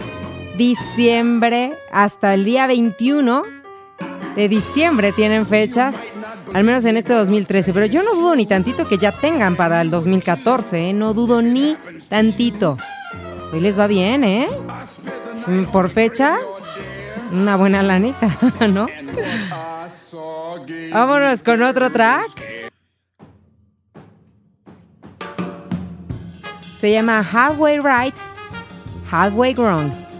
diciembre, 0.57 1.73
hasta 1.91 2.35
el 2.35 2.45
día 2.45 2.67
21 2.67 3.41
de 4.35 4.47
diciembre 4.47 5.11
tienen 5.11 5.47
fechas, 5.47 5.95
al 6.53 6.63
menos 6.65 6.85
en 6.85 6.97
este 6.97 7.13
2013, 7.13 7.73
pero 7.73 7.87
yo 7.87 8.03
no 8.03 8.13
dudo 8.13 8.35
ni 8.35 8.45
tantito 8.45 8.87
que 8.87 8.99
ya 8.99 9.11
tengan 9.11 9.55
para 9.55 9.81
el 9.81 9.89
2014, 9.89 10.89
¿eh? 10.89 10.93
no 10.93 11.15
dudo 11.15 11.41
ni 11.41 11.75
tantito. 12.09 12.77
Hoy 13.51 13.59
les 13.59 13.77
va 13.77 13.87
bien, 13.87 14.23
¿eh? 14.23 14.47
Mm, 15.47 15.63
Por 15.65 15.89
fecha, 15.89 16.37
una 17.33 17.55
buena 17.55 17.81
lanita, 17.81 18.37
¿no? 18.69 18.85
Vámonos 20.91 21.43
con 21.43 21.61
otro 21.61 21.91
track. 21.91 22.29
Se 26.77 26.91
llama 26.91 27.21
Halfway 27.21 27.79
Right, 27.79 28.15
Halfway 29.09 29.53
Wrong. 29.53 30.10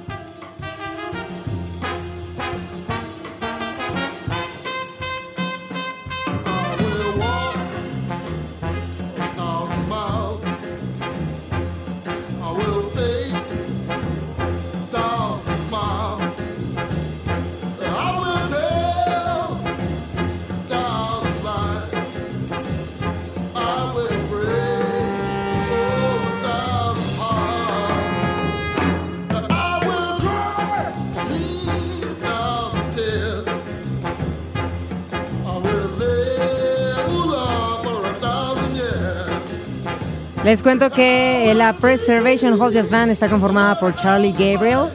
Les 40.52 40.62
cuento 40.62 40.90
que 40.90 41.54
la 41.56 41.72
Preservation 41.72 42.62
Hall 42.62 42.74
Jazz 42.74 42.90
Band 42.90 43.10
está 43.10 43.30
conformada 43.30 43.80
por 43.80 43.96
Charlie 43.96 44.34
Gabriel. 44.34 44.90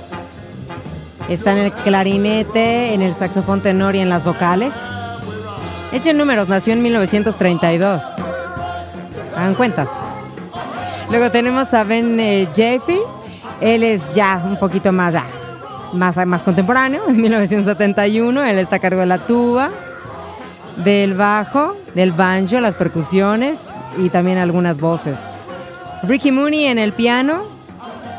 Está 1.30 1.52
en 1.52 1.58
el 1.60 1.72
clarinete, 1.72 2.92
en 2.92 3.00
el 3.00 3.14
saxofón 3.14 3.62
tenor 3.62 3.94
y 3.94 4.00
en 4.00 4.10
las 4.10 4.22
vocales. 4.22 4.74
Echen 5.94 6.18
números, 6.18 6.50
nació 6.50 6.74
en 6.74 6.82
1932. 6.82 8.02
Hagan 9.34 9.54
cuentas. 9.54 9.88
Luego 11.08 11.30
tenemos 11.30 11.72
a 11.72 11.84
Ben 11.84 12.20
eh. 12.20 12.46
Él 13.62 13.82
es 13.82 14.14
ya 14.14 14.42
un 14.44 14.58
poquito 14.58 14.92
más, 14.92 15.14
ya, 15.14 15.24
más, 15.94 16.18
más 16.26 16.42
contemporáneo, 16.42 17.08
en 17.08 17.16
1971. 17.16 18.44
Él 18.44 18.58
está 18.58 18.76
a 18.76 18.78
cargo 18.78 19.00
de 19.00 19.06
la 19.06 19.16
tuba, 19.16 19.70
del 20.84 21.14
bajo, 21.14 21.78
del 21.94 22.12
banjo, 22.12 22.60
las 22.60 22.74
percusiones 22.74 23.68
y 23.96 24.10
también 24.10 24.36
algunas 24.36 24.78
voces. 24.78 25.35
Ricky 26.02 26.30
Mooney 26.32 26.66
en 26.66 26.78
el 26.78 26.92
piano, 26.92 27.44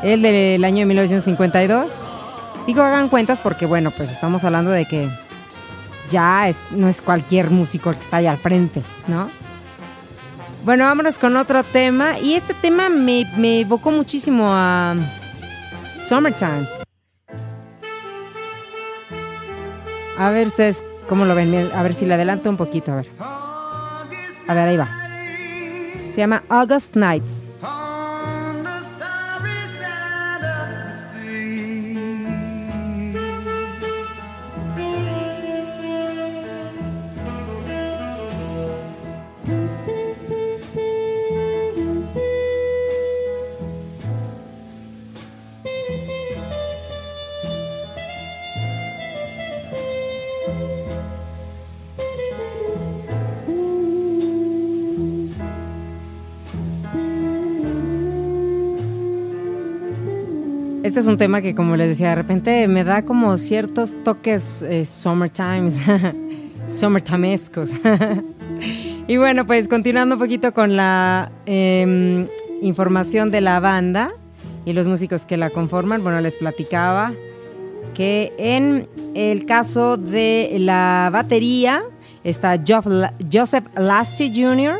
él 0.02 0.22
del 0.22 0.64
año 0.64 0.78
de 0.80 0.86
1952. 0.86 2.00
Digo, 2.66 2.82
hagan 2.82 3.08
cuentas 3.08 3.40
porque, 3.40 3.66
bueno, 3.66 3.90
pues 3.90 4.10
estamos 4.10 4.44
hablando 4.44 4.70
de 4.70 4.84
que 4.84 5.08
ya 6.10 6.48
es- 6.48 6.60
no 6.70 6.88
es 6.88 7.00
cualquier 7.00 7.50
músico 7.50 7.90
el 7.90 7.96
que 7.96 8.02
está 8.02 8.18
ahí 8.18 8.26
al 8.26 8.36
frente, 8.38 8.82
¿no? 9.06 9.30
Bueno, 10.64 10.84
vámonos 10.84 11.18
con 11.18 11.36
otro 11.36 11.62
tema. 11.62 12.18
Y 12.18 12.34
este 12.34 12.52
tema 12.52 12.88
me, 12.90 13.24
me 13.36 13.60
evocó 13.60 13.90
muchísimo 13.90 14.48
a 14.50 14.94
Summertime. 16.06 16.68
A 20.18 20.30
ver 20.30 20.48
ustedes 20.48 20.82
cómo 21.08 21.24
lo 21.24 21.34
ven. 21.34 21.70
A 21.72 21.82
ver 21.82 21.94
si 21.94 22.04
le 22.04 22.14
adelanto 22.14 22.50
un 22.50 22.56
poquito, 22.56 22.92
a 22.92 22.96
ver. 22.96 23.08
A 23.20 24.54
ver, 24.54 24.68
ahí 24.68 24.76
va. 24.76 24.88
Se 26.10 26.16
llama 26.18 26.42
August 26.48 26.96
Nights. 26.96 27.44
Este 60.88 61.00
es 61.00 61.06
un 61.06 61.18
tema 61.18 61.42
que, 61.42 61.54
como 61.54 61.76
les 61.76 61.88
decía, 61.88 62.08
de 62.08 62.14
repente 62.14 62.66
me 62.66 62.82
da 62.82 63.02
como 63.02 63.36
ciertos 63.36 63.94
toques 64.04 64.62
eh, 64.62 64.86
summertimes, 64.86 65.82
summertimescos. 66.66 67.72
y 69.06 69.18
bueno, 69.18 69.46
pues 69.46 69.68
continuando 69.68 70.14
un 70.14 70.18
poquito 70.18 70.54
con 70.54 70.76
la 70.76 71.30
em, 71.44 72.26
información 72.62 73.30
de 73.30 73.42
la 73.42 73.60
banda 73.60 74.12
y 74.64 74.72
los 74.72 74.86
músicos 74.86 75.26
que 75.26 75.36
la 75.36 75.50
conforman, 75.50 76.02
bueno, 76.02 76.22
les 76.22 76.36
platicaba 76.36 77.12
que 77.92 78.32
en 78.38 78.88
el 79.14 79.44
caso 79.44 79.98
de 79.98 80.56
la 80.58 81.10
batería 81.12 81.82
está 82.24 82.58
Joseph 82.66 83.66
Lasty 83.76 84.30
Jr., 84.30 84.74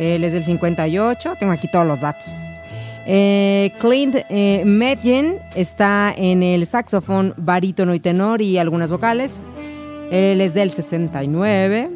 él 0.00 0.24
es 0.24 0.32
del 0.32 0.42
58, 0.42 1.34
tengo 1.38 1.52
aquí 1.52 1.68
todos 1.70 1.86
los 1.86 2.00
datos. 2.00 2.45
Eh, 3.08 3.72
Clint 3.80 4.16
eh, 4.28 5.40
está 5.54 6.12
en 6.16 6.42
el 6.42 6.66
saxofón, 6.66 7.34
barítono 7.36 7.94
y 7.94 8.00
tenor 8.00 8.42
y 8.42 8.58
algunas 8.58 8.90
vocales. 8.90 9.46
Él 10.10 10.40
es 10.40 10.54
del 10.54 10.70
69. 10.70 11.90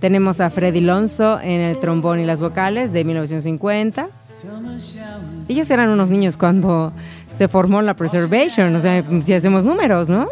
Tenemos 0.00 0.40
a 0.40 0.50
Freddy 0.50 0.80
Lonzo 0.80 1.40
en 1.40 1.60
el 1.60 1.80
trombón 1.80 2.20
y 2.20 2.24
las 2.24 2.38
vocales 2.38 2.92
de 2.92 3.02
1950. 3.04 4.08
Ellos 5.48 5.70
eran 5.70 5.88
unos 5.88 6.10
niños 6.10 6.36
cuando 6.36 6.92
se 7.32 7.48
formó 7.48 7.82
la 7.82 7.94
Preservation, 7.94 8.74
o 8.76 8.80
sea, 8.80 9.04
si 9.22 9.32
hacemos 9.32 9.66
números, 9.66 10.08
¿no? 10.08 10.26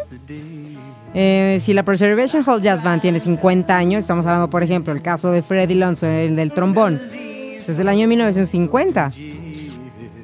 Eh, 1.13 1.57
si 1.61 1.73
la 1.73 1.83
Preservation 1.83 2.43
Hall 2.45 2.61
Jazz 2.61 2.81
Band 2.81 3.01
tiene 3.01 3.19
50 3.19 3.75
años, 3.75 3.99
estamos 3.99 4.25
hablando, 4.25 4.49
por 4.49 4.63
ejemplo, 4.63 4.93
el 4.93 5.01
caso 5.01 5.31
de 5.31 5.41
Freddy 5.41 5.73
Lonzo, 5.73 6.07
el 6.07 6.37
del 6.37 6.53
trombón, 6.53 7.01
pues 7.09 7.67
es 7.67 7.77
del 7.77 7.89
año 7.89 8.07
1950. 8.07 9.11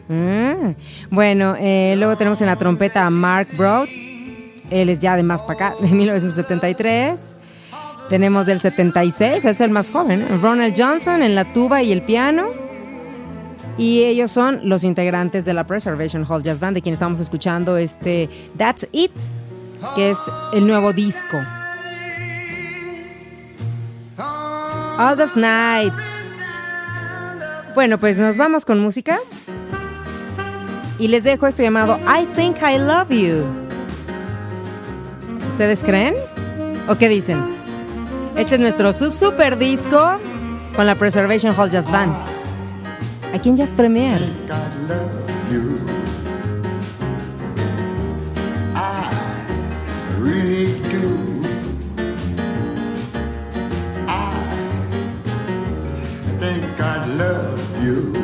Mm. 0.07 0.75
Bueno, 1.09 1.55
eh, 1.59 1.95
luego 1.97 2.17
tenemos 2.17 2.41
en 2.41 2.47
la 2.47 2.55
trompeta 2.55 3.05
a 3.05 3.09
Mark 3.09 3.47
Broad. 3.55 3.87
Él 4.69 4.89
es 4.89 4.99
ya 4.99 5.15
de 5.15 5.23
más 5.23 5.41
para 5.41 5.53
acá, 5.53 5.75
de 5.79 5.87
1973. 5.91 7.37
Tenemos 8.09 8.45
del 8.45 8.59
76, 8.59 9.45
es 9.45 9.61
el 9.61 9.71
más 9.71 9.89
joven. 9.89 10.41
Ronald 10.41 10.75
Johnson 10.77 11.21
en 11.23 11.35
la 11.35 11.45
tuba 11.53 11.81
y 11.83 11.91
el 11.91 12.01
piano. 12.01 12.47
Y 13.77 14.03
ellos 14.03 14.29
son 14.29 14.59
los 14.69 14.83
integrantes 14.83 15.45
de 15.45 15.53
la 15.53 15.65
Preservation 15.65 16.25
Hall 16.29 16.43
Jazz 16.43 16.59
Band, 16.59 16.75
de 16.75 16.81
quien 16.81 16.93
estamos 16.93 17.19
escuchando 17.19 17.77
este 17.77 18.29
That's 18.57 18.87
It, 18.91 19.11
que 19.95 20.11
es 20.11 20.19
el 20.53 20.67
nuevo 20.67 20.93
disco. 20.93 21.37
August 24.97 25.37
Nights. 25.37 25.95
Bueno, 27.73 27.97
pues 27.97 28.19
nos 28.19 28.37
vamos 28.37 28.63
con 28.65 28.79
música. 28.79 29.17
Y 30.99 31.07
les 31.07 31.23
dejo 31.23 31.47
esto 31.47 31.63
llamado 31.63 31.99
I 31.99 32.25
Think 32.35 32.57
I 32.61 32.77
Love 32.77 33.09
You. 33.09 33.45
¿Ustedes 35.47 35.83
creen? 35.83 36.15
¿O 36.87 36.95
qué 36.95 37.09
dicen? 37.09 37.43
Este 38.35 38.55
es 38.55 38.61
nuestro 38.61 38.93
su 38.93 39.11
super 39.11 39.57
disco 39.57 40.19
con 40.75 40.85
la 40.85 40.95
Preservation 40.95 41.53
Hall 41.55 41.69
Jazz 41.69 41.89
Band. 41.91 42.13
Aquí 43.33 43.49
en 43.49 43.57
Jazz 43.57 43.73
Premier. 43.73 44.21
I 56.25 56.35
think 56.39 56.79
I 56.79 57.05
love 57.05 57.83
you. 57.83 58.22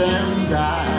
Let 0.00 0.22
them 0.22 0.50
die. 0.50 0.89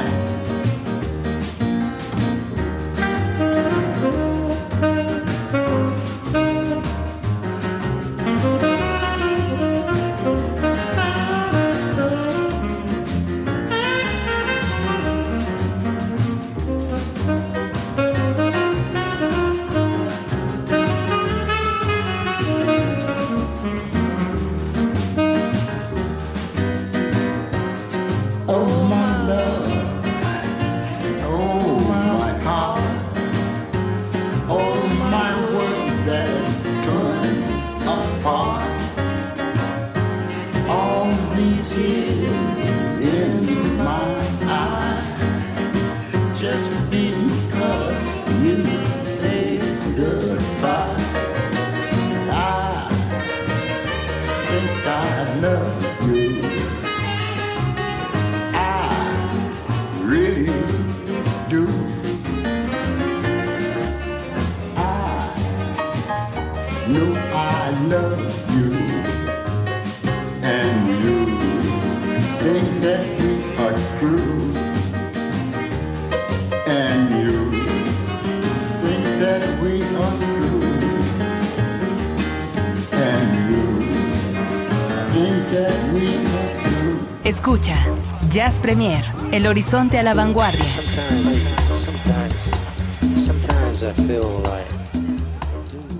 Premier, 88.60 89.06
el 89.32 89.48
horizonte 89.48 89.98
a 90.00 90.04
la 90.04 90.14
vanguardia. 90.14 90.66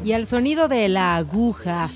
Y 0.04 0.14
al 0.14 0.28
sonido 0.28 0.68
de 0.68 0.90
la 0.90 1.16
aguja 1.16 1.90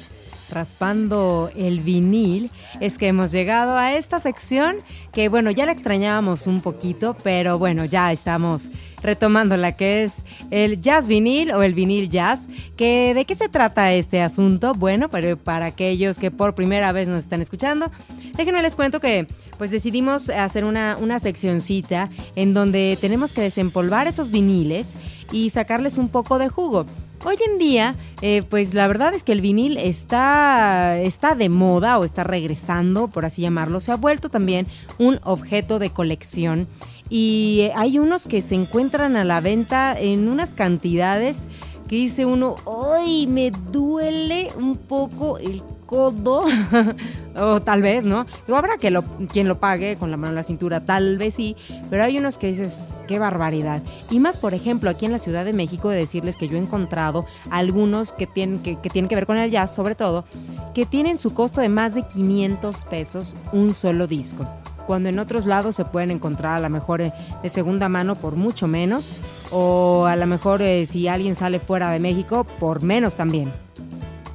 raspando 0.50 1.52
el 1.56 1.82
vinil 1.82 2.52
es 2.80 2.98
que 2.98 3.08
hemos 3.08 3.32
llegado 3.32 3.78
a 3.78 3.94
esta 3.94 4.20
sección 4.20 4.78
que 5.16 5.30
bueno 5.30 5.50
ya 5.50 5.66
la 5.66 5.72
extrañábamos 5.72 6.46
un 6.46 6.60
poquito 6.60 7.16
pero 7.24 7.58
bueno 7.58 7.86
ya 7.86 8.12
estamos 8.12 8.70
retomando 9.02 9.56
la 9.56 9.78
que 9.78 10.04
es 10.04 10.26
el 10.52 10.82
jazz 10.82 11.08
vinil 11.08 11.52
o 11.52 11.64
el 11.64 11.74
vinil 11.74 12.10
jazz. 12.10 12.50
Que 12.76 13.14
de 13.14 13.24
qué 13.26 13.36
se 13.36 13.48
trata 13.48 13.94
este 13.94 14.22
asunto 14.22 14.74
bueno 14.74 15.10
pero 15.10 15.38
para 15.38 15.68
aquellos 15.68 16.20
que 16.20 16.32
por 16.32 16.54
primera 16.54 16.92
vez 16.92 17.08
nos 17.08 17.20
están 17.20 17.42
escuchando 17.42 17.90
déjenme 18.36 18.62
les 18.62 18.76
cuento 18.76 19.00
que 19.00 19.26
pues 19.58 19.72
decidimos 19.72 20.30
hacer 20.30 20.66
una, 20.66 20.98
una 21.00 21.20
seccioncita 21.20 22.10
en 22.36 22.54
donde 22.54 22.98
tenemos 23.00 23.32
que 23.32 23.42
desempolvar 23.42 24.08
esos 24.08 24.32
viniles 24.32 24.96
y 25.32 25.50
sacarles 25.50 25.98
un 25.98 26.10
poco 26.10 26.40
de 26.40 26.50
jugo 26.50 26.86
Hoy 27.28 27.38
en 27.44 27.58
día, 27.58 27.96
eh, 28.22 28.44
pues 28.48 28.76
la 28.76 28.88
verdad 28.88 29.16
es 29.16 29.24
que 29.24 29.32
el 29.32 29.42
vinil 29.42 29.78
está, 29.78 31.00
está 31.00 31.34
de 31.34 31.50
moda 31.50 31.98
o 31.98 32.06
está 32.06 32.24
regresando, 32.24 33.08
por 33.08 33.26
así 33.26 33.42
llamarlo. 33.42 33.80
Se 33.80 33.92
ha 33.92 33.96
vuelto 33.96 34.30
también 34.30 34.68
un 35.00 35.20
objeto 35.24 35.80
de 35.80 35.90
colección. 35.90 36.68
Y 37.10 37.72
hay 37.76 37.98
unos 37.98 38.28
que 38.28 38.42
se 38.42 38.54
encuentran 38.54 39.16
a 39.16 39.24
la 39.24 39.42
venta 39.42 40.00
en 40.00 40.30
unas 40.30 40.54
cantidades 40.54 41.48
que 41.88 41.96
dice 41.96 42.28
uno, 42.28 42.58
¡ay! 42.94 43.26
Me 43.26 43.50
duele 43.50 44.50
un 44.56 44.78
poco 44.78 45.40
el 45.40 45.64
codo. 45.86 46.44
o 47.38 47.62
tal 47.62 47.82
vez, 47.82 48.06
¿no? 48.06 48.26
Digo, 48.48 48.58
habrá 48.58 48.78
que 48.78 48.92
lo, 48.92 49.04
quien 49.32 49.48
lo 49.48 49.60
pague 49.60 49.98
con 49.98 50.12
la 50.12 50.18
mano 50.18 50.30
en 50.30 50.36
la 50.36 50.44
cintura, 50.44 50.86
tal 50.86 51.18
vez 51.18 51.36
sí. 51.36 51.56
Pero 51.90 52.04
hay 52.04 52.18
unos 52.18 52.38
que 52.38 52.48
dices, 52.48 52.90
qué 53.08 53.20
barbaridad. 53.20 53.82
Y 54.10 54.20
más, 54.20 54.38
por 54.38 54.54
ejemplo, 54.54 54.90
aquí 54.90 55.06
en 55.06 55.12
la 55.12 55.20
Ciudad 55.20 55.46
de 55.46 55.54
México, 55.54 55.90
de 55.90 55.98
decirles 55.98 56.38
que 56.38 56.48
yo 56.48 56.58
he 56.58 56.60
encontrado 56.60 57.26
algunos 57.50 58.14
que 58.14 58.28
tienen 58.28 58.60
que, 58.60 58.76
tienen 58.76 59.10
que 59.10 59.16
ver 59.16 59.26
con 59.26 59.38
el 59.38 59.52
jazz, 59.52 59.74
sobre 59.74 59.96
todo, 59.96 60.26
que 60.74 60.86
tienen 60.86 61.18
su 61.18 61.34
costo 61.34 61.62
de 61.62 61.70
más 61.70 61.96
de 61.96 62.04
500 62.04 62.86
pesos 62.86 63.36
un 63.52 63.74
solo 63.74 64.08
disco 64.08 64.46
cuando 64.86 65.10
en 65.10 65.18
otros 65.18 65.48
lados 65.48 65.76
se 65.76 65.84
pueden 65.84 66.12
encontrar 66.12 66.58
a 66.58 66.62
lo 66.62 66.70
mejor 66.70 67.02
eh, 67.02 67.12
de 67.42 67.50
segunda 67.50 67.90
mano 67.90 68.16
por 68.16 68.36
mucho 68.36 68.68
menos 68.68 69.14
o 69.52 70.06
a 70.06 70.16
lo 70.16 70.28
mejor 70.28 70.62
eh, 70.62 70.86
si 70.86 71.08
alguien 71.08 71.34
sale 71.34 71.60
fuera 71.60 71.90
de 71.90 72.00
México 72.00 72.44
por 72.60 72.84
menos 72.84 73.16
también. 73.16 73.52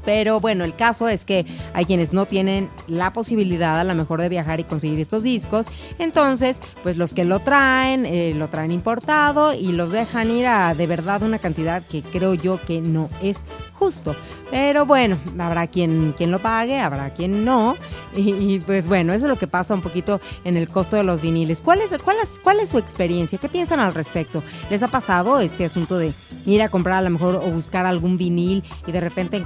Pero 0.05 0.40
bueno, 0.40 0.64
el 0.64 0.74
caso 0.74 1.09
es 1.09 1.24
que 1.24 1.46
hay 1.74 1.84
quienes 1.84 2.12
no 2.12 2.26
tienen 2.26 2.70
la 2.86 3.12
posibilidad 3.12 3.78
a 3.78 3.84
lo 3.84 3.94
mejor 3.94 4.20
de 4.20 4.28
viajar 4.28 4.61
y 4.61 4.64
conseguir 4.64 5.01
estos 5.01 5.22
discos. 5.22 5.66
Entonces, 5.98 6.61
pues 6.82 6.96
los 6.96 7.14
que 7.14 7.24
lo 7.24 7.40
traen, 7.40 8.07
eh, 8.07 8.34
lo 8.34 8.48
traen 8.48 8.72
importado 8.72 9.55
y 9.55 9.72
los 9.72 9.92
dejan 9.92 10.30
ir 10.30 10.46
a 10.46 10.74
de 10.74 10.86
verdad 10.86 11.22
una 11.22 11.38
cantidad 11.38 11.82
que 11.86 12.03
creo 12.03 12.34
yo 12.34 12.61
que 12.66 12.80
no 12.80 13.09
es 13.22 13.42
justo. 13.74 14.14
Pero 14.51 14.84
bueno, 14.84 15.18
habrá 15.38 15.68
quien, 15.68 16.12
quien 16.16 16.30
lo 16.30 16.40
pague, 16.40 16.78
habrá 16.78 17.11
quien 17.11 17.44
no. 17.44 17.76
Y, 18.14 18.59
pues 18.61 18.88
bueno, 18.88 19.12
eso 19.12 19.26
es 19.26 19.30
lo 19.30 19.38
que 19.38 19.46
pasa 19.46 19.72
un 19.74 19.82
poquito 19.82 20.20
en 20.44 20.57
el 20.57 20.68
costo 20.68 20.96
de 20.96 21.05
los 21.05 21.20
viniles. 21.20 21.62
¿Cuál 21.62 21.80
es, 21.80 21.96
cuál, 22.03 22.16
es, 22.20 22.40
¿Cuál 22.42 22.59
es 22.59 22.70
su 22.70 22.78
experiencia? 22.78 23.38
¿Qué 23.38 23.48
piensan 23.48 23.78
al 23.78 23.94
respecto? 23.94 24.42
¿Les 24.68 24.82
ha 24.82 24.88
pasado 24.88 25.40
este 25.40 25.64
asunto 25.64 25.96
de 25.96 26.12
ir 26.44 26.62
a 26.62 26.68
comprar 26.68 26.98
a 26.98 27.03
lo 27.03 27.11
mejor 27.11 27.36
o 27.36 27.51
buscar 27.51 27.86
algún 27.86 28.16
vinil 28.16 28.64
y 28.86 28.92
de 28.92 29.01
repente 29.01 29.36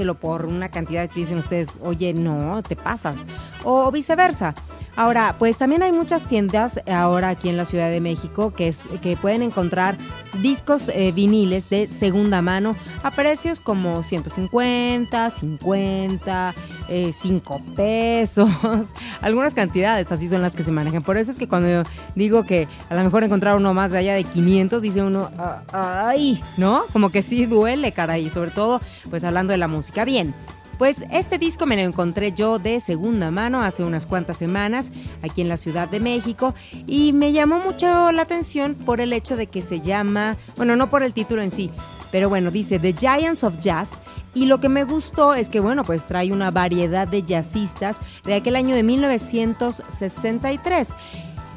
encontrárselo 0.00 0.14
por 0.14 0.46
una 0.46 0.70
cantidad 0.70 1.08
que 1.08 1.20
dicen 1.20 1.38
ustedes, 1.38 1.78
oye, 1.82 2.12
no, 2.12 2.62
te 2.62 2.76
pasas? 2.76 3.16
O 3.64 3.90
viceversa. 3.90 4.54
Ahora, 4.96 5.36
pues 5.38 5.56
también 5.56 5.82
hay 5.82 5.92
muchas 5.92 6.24
tiendas 6.24 6.80
ahora 6.86 7.30
aquí 7.30 7.48
en 7.48 7.56
la 7.56 7.64
Ciudad 7.64 7.90
de 7.90 8.00
México 8.00 8.52
que, 8.52 8.68
es, 8.68 8.88
que 9.00 9.16
pueden 9.16 9.42
encontrar 9.42 9.96
discos 10.42 10.88
eh, 10.88 11.12
viniles 11.12 11.70
de 11.70 11.86
segunda 11.86 12.42
mano 12.42 12.74
a 13.02 13.10
precios 13.12 13.60
como 13.60 14.02
150, 14.02 15.30
50, 15.30 16.54
eh, 16.90 17.12
5 17.12 17.62
pesos, 17.74 18.50
algunas 19.22 19.54
cantidades 19.54 20.10
así 20.12 20.28
son 20.28 20.42
las 20.42 20.54
que 20.56 20.62
se 20.62 20.72
manejan. 20.72 21.02
Por 21.02 21.16
eso 21.16 21.30
es 21.30 21.38
que 21.38 21.48
cuando 21.48 21.68
yo 21.70 21.82
digo 22.14 22.44
que 22.44 22.68
a 22.88 22.94
lo 22.94 23.02
mejor 23.02 23.24
encontrar 23.24 23.56
uno 23.56 23.72
más 23.72 23.92
de 23.92 23.98
allá 23.98 24.14
de 24.14 24.24
500, 24.24 24.82
dice 24.82 25.02
uno, 25.02 25.30
"Ah, 25.38 25.62
ay, 26.08 26.42
¿no? 26.56 26.82
Como 26.92 27.10
que 27.10 27.22
sí 27.22 27.46
duele, 27.46 27.92
caray, 27.92 28.28
sobre 28.28 28.50
todo 28.50 28.80
pues 29.08 29.24
hablando 29.24 29.52
de 29.52 29.58
la 29.58 29.68
música. 29.68 30.04
Bien. 30.04 30.34
Pues 30.78 31.04
este 31.10 31.36
disco 31.36 31.66
me 31.66 31.76
lo 31.76 31.82
encontré 31.82 32.32
yo 32.32 32.58
de 32.58 32.80
segunda 32.80 33.30
mano 33.30 33.60
hace 33.60 33.82
unas 33.84 34.06
cuantas 34.06 34.38
semanas 34.38 34.90
aquí 35.22 35.42
en 35.42 35.50
la 35.50 35.58
Ciudad 35.58 35.90
de 35.90 36.00
México 36.00 36.54
y 36.86 37.12
me 37.12 37.32
llamó 37.32 37.58
mucho 37.58 38.10
la 38.12 38.22
atención 38.22 38.74
por 38.74 39.02
el 39.02 39.12
hecho 39.12 39.36
de 39.36 39.46
que 39.46 39.60
se 39.60 39.82
llama, 39.82 40.38
bueno, 40.56 40.76
no 40.76 40.88
por 40.88 41.02
el 41.02 41.12
título 41.12 41.42
en 41.42 41.50
sí, 41.50 41.70
pero 42.10 42.28
bueno, 42.28 42.50
dice 42.50 42.78
The 42.78 42.92
Giants 42.92 43.44
of 43.44 43.58
Jazz 43.58 44.02
y 44.34 44.44
lo 44.46 44.60
que 44.60 44.68
me 44.68 44.84
gustó 44.84 45.34
es 45.34 45.48
que 45.48 45.60
bueno, 45.60 45.84
pues 45.84 46.06
trae 46.06 46.32
una 46.32 46.50
variedad 46.50 47.08
de 47.08 47.22
jazzistas 47.22 48.00
de 48.24 48.34
aquel 48.34 48.56
año 48.56 48.74
de 48.74 48.82
1963. 48.82 50.94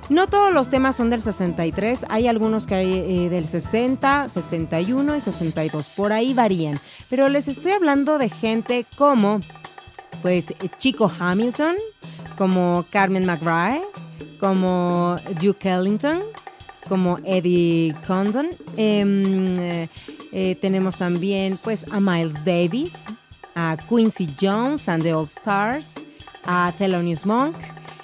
No 0.09 0.27
todos 0.27 0.53
los 0.53 0.69
temas 0.69 0.97
son 0.97 1.09
del 1.09 1.21
63, 1.21 2.05
hay 2.09 2.27
algunos 2.27 2.67
que 2.67 2.75
hay 2.75 2.93
eh, 2.93 3.29
del 3.29 3.47
60, 3.47 4.27
61 4.27 5.15
y 5.15 5.21
62, 5.21 5.87
por 5.89 6.11
ahí 6.11 6.33
varían. 6.33 6.77
Pero 7.09 7.29
les 7.29 7.47
estoy 7.47 7.71
hablando 7.71 8.17
de 8.17 8.29
gente 8.29 8.85
como, 8.97 9.39
pues, 10.21 10.47
Chico 10.77 11.09
Hamilton, 11.17 11.75
como 12.37 12.85
Carmen 12.89 13.25
McRae, 13.25 13.81
como 14.41 15.15
Duke 15.41 15.69
Ellington, 15.69 16.19
como 16.89 17.19
Eddie 17.23 17.95
Condon. 18.05 18.49
Em, 18.75 19.57
eh, 19.57 19.89
eh, 20.33 20.57
tenemos 20.59 20.97
también, 20.97 21.57
pues, 21.63 21.85
a 21.91 21.99
Miles 21.99 22.43
Davis, 22.43 23.05
a 23.55 23.77
Quincy 23.87 24.27
Jones 24.39 24.89
and 24.89 25.03
the 25.03 25.13
All 25.13 25.27
Stars, 25.27 25.95
a 26.45 26.73
Thelonious 26.77 27.25
Monk 27.25 27.55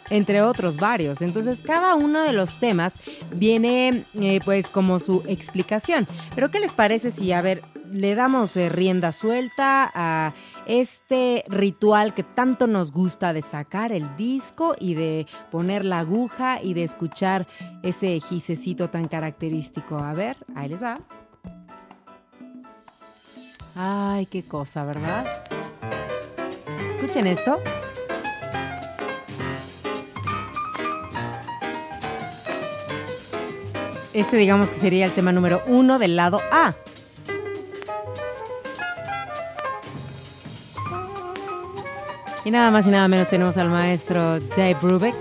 entre 0.09 0.41
otros 0.41 0.77
varios. 0.77 1.21
Entonces, 1.21 1.61
cada 1.61 1.95
uno 1.95 2.21
de 2.23 2.33
los 2.33 2.59
temas 2.59 2.99
viene 3.33 4.05
eh, 4.15 4.39
pues 4.43 4.69
como 4.69 4.99
su 4.99 5.23
explicación. 5.27 6.07
Pero, 6.35 6.51
¿qué 6.51 6.59
les 6.59 6.73
parece 6.73 7.09
si, 7.09 7.31
a 7.31 7.41
ver, 7.41 7.63
le 7.91 8.15
damos 8.15 8.55
eh, 8.57 8.69
rienda 8.69 9.11
suelta 9.11 9.91
a 9.93 10.33
este 10.67 11.43
ritual 11.47 12.13
que 12.13 12.23
tanto 12.23 12.67
nos 12.67 12.91
gusta 12.91 13.33
de 13.33 13.41
sacar 13.41 13.91
el 13.91 14.15
disco 14.17 14.75
y 14.79 14.93
de 14.93 15.27
poner 15.51 15.85
la 15.85 15.99
aguja 15.99 16.61
y 16.61 16.73
de 16.73 16.83
escuchar 16.83 17.47
ese 17.81 18.19
gisecito 18.19 18.89
tan 18.89 19.07
característico? 19.07 19.97
A 19.97 20.13
ver, 20.13 20.37
ahí 20.55 20.69
les 20.69 20.83
va. 20.83 20.99
Ay, 23.81 24.25
qué 24.25 24.43
cosa, 24.43 24.83
¿verdad? 24.83 25.25
Escuchen 26.89 27.25
esto. 27.27 27.59
Este 34.11 34.35
digamos 34.35 34.69
que 34.69 34.75
sería 34.75 35.05
el 35.05 35.13
tema 35.13 35.31
número 35.31 35.61
uno 35.65 35.97
del 35.97 36.17
lado 36.17 36.41
A. 36.51 36.75
Y 42.43 42.51
nada 42.51 42.71
más 42.71 42.85
y 42.85 42.89
nada 42.89 43.07
menos 43.07 43.29
tenemos 43.29 43.57
al 43.57 43.69
maestro 43.69 44.41
Dave 44.41 44.75
Brubeck 44.81 45.15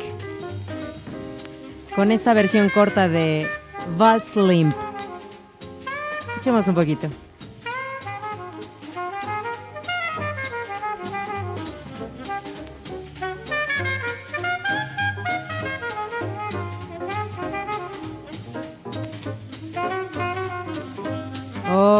con 1.95 2.11
esta 2.11 2.35
versión 2.35 2.71
corta 2.71 3.09
de 3.09 3.47
Waltz 3.97 4.35
Limp. 4.35 4.75
Escuchemos 6.27 6.67
un 6.67 6.75
poquito. 6.75 7.09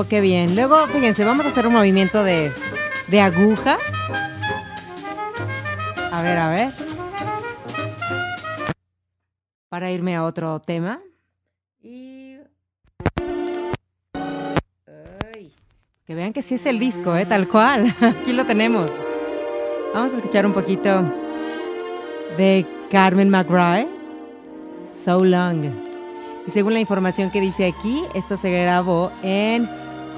Qué 0.09 0.21
bien. 0.21 0.57
Luego, 0.57 0.87
fíjense, 0.87 1.25
vamos 1.25 1.47
a 1.47 1.51
hacer 1.51 1.67
un 1.67 1.75
movimiento 1.75 2.25
de, 2.25 2.51
de 3.09 3.21
aguja. 3.21 3.79
A 6.13 6.23
ver, 6.23 6.39
a 6.39 6.49
ver. 6.49 6.73
Para 9.69 9.91
irme 9.91 10.17
a 10.17 10.25
otro 10.25 10.61
tema. 10.61 11.01
Y... 11.83 12.39
Que 16.07 16.15
vean 16.15 16.33
que 16.33 16.41
sí 16.41 16.55
es 16.55 16.65
el 16.65 16.79
disco, 16.79 17.15
¿eh? 17.15 17.27
Tal 17.27 17.47
cual. 17.49 17.95
Aquí 18.01 18.33
lo 18.33 18.47
tenemos. 18.47 18.91
Vamos 19.93 20.13
a 20.15 20.17
escuchar 20.17 20.47
un 20.47 20.55
poquito 20.55 21.03
de 22.37 22.67
Carmen 22.91 23.29
McRae. 23.29 23.87
So 24.91 25.23
Long. 25.23 25.67
Y 26.47 26.51
según 26.51 26.73
la 26.73 26.81
información 26.81 27.31
que 27.31 27.43
dice 27.43 27.67
aquí, 27.67 28.03
esto 28.15 28.39
se 28.39 28.51
grabó 28.51 29.13
en 29.23 29.69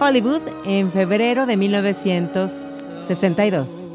Hollywood 0.01 0.41
en 0.65 0.91
febrero 0.91 1.45
de 1.45 1.59
1962. 1.59 3.87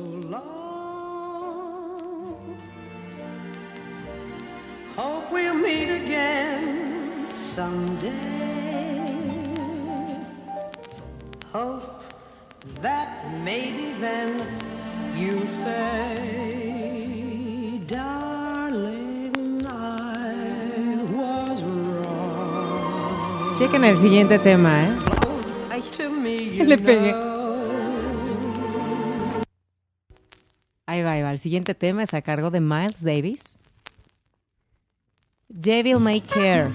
Hope 4.96 5.32
we'll 5.32 5.56
meet 5.56 5.90
again 5.90 7.28
someday. 7.34 8.12
Hope 11.52 12.04
that 12.84 13.10
maybe 13.44 13.96
then 14.00 14.30
you'll 15.16 15.48
say, 15.48 16.20
darling, 17.88 19.66
I 19.68 21.00
was 21.12 21.64
wrong. 21.64 23.56
Chequen 23.58 23.84
el 23.86 23.98
siguiente 23.98 24.38
tema, 24.38 24.84
¿eh? 24.84 24.90
Le 26.66 26.78
pegué. 26.78 27.14
Ahí 30.86 31.02
va, 31.02 31.12
ahí 31.12 31.22
va. 31.22 31.32
El 31.32 31.40
siguiente 31.40 31.76
tema 31.76 32.04
es 32.04 32.14
a 32.14 32.22
cargo 32.22 32.52
de 32.52 32.62
Miles 32.62 33.04
Davis. 33.04 33.60
Devil 35.50 36.00
May 36.00 36.22
Care. 36.22 36.70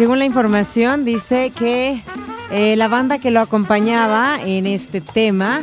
Según 0.00 0.18
la 0.18 0.24
información 0.24 1.04
dice 1.04 1.52
que 1.54 2.02
eh, 2.50 2.74
la 2.74 2.88
banda 2.88 3.18
que 3.18 3.30
lo 3.30 3.38
acompañaba 3.38 4.38
en 4.42 4.64
este 4.64 5.02
tema 5.02 5.60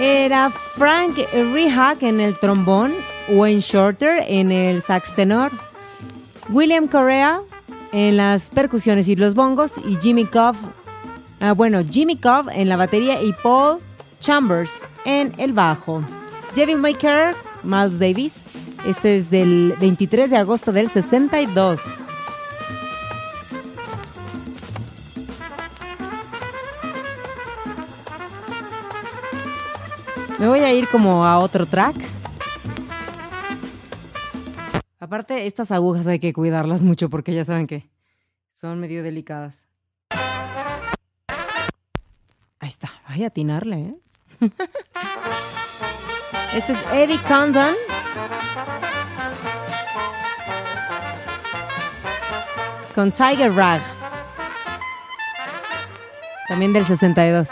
era 0.00 0.50
Frank 0.50 1.16
Rehak 1.32 2.02
en 2.02 2.18
el 2.18 2.36
trombón, 2.40 2.92
Wayne 3.28 3.60
Shorter 3.60 4.24
en 4.26 4.50
el 4.50 4.82
sax 4.82 5.14
tenor, 5.14 5.52
William 6.48 6.88
Correa 6.88 7.40
en 7.92 8.16
las 8.16 8.50
percusiones 8.50 9.06
y 9.06 9.14
los 9.14 9.36
bongos 9.36 9.74
y 9.78 9.94
Jimmy 10.02 10.24
Cobb, 10.24 10.56
ah, 11.38 11.52
bueno, 11.52 11.84
Jimmy 11.88 12.16
Cobb 12.16 12.48
en 12.52 12.68
la 12.68 12.76
batería 12.76 13.22
y 13.22 13.32
Paul 13.44 13.78
Chambers 14.18 14.82
en 15.04 15.32
el 15.38 15.52
bajo. 15.52 16.02
Devil 16.52 16.78
May 16.78 16.94
Care, 16.94 17.36
Miles 17.62 18.00
Davis. 18.00 18.42
Este 18.84 19.18
es 19.18 19.30
del 19.30 19.76
23 19.78 20.30
de 20.32 20.36
agosto 20.36 20.72
del 20.72 20.90
62. 20.90 22.07
Me 30.38 30.46
voy 30.46 30.60
a 30.60 30.72
ir 30.72 30.88
como 30.88 31.24
a 31.24 31.38
otro 31.38 31.66
track. 31.66 31.96
Aparte, 35.00 35.46
estas 35.46 35.72
agujas 35.72 36.06
hay 36.06 36.20
que 36.20 36.32
cuidarlas 36.32 36.82
mucho 36.82 37.10
porque 37.10 37.34
ya 37.34 37.44
saben 37.44 37.66
que 37.66 37.90
son 38.52 38.78
medio 38.78 39.02
delicadas. 39.02 39.66
Ahí 42.60 42.68
está, 42.68 42.92
a 43.04 43.26
atinarle, 43.26 43.76
¿eh? 43.80 43.94
Este 46.54 46.72
es 46.72 46.82
Eddie 46.92 47.18
Condon. 47.28 47.74
Con 52.94 53.12
Tiger 53.12 53.52
Rag. 53.54 53.80
También 56.48 56.72
del 56.72 56.86
62. 56.86 57.50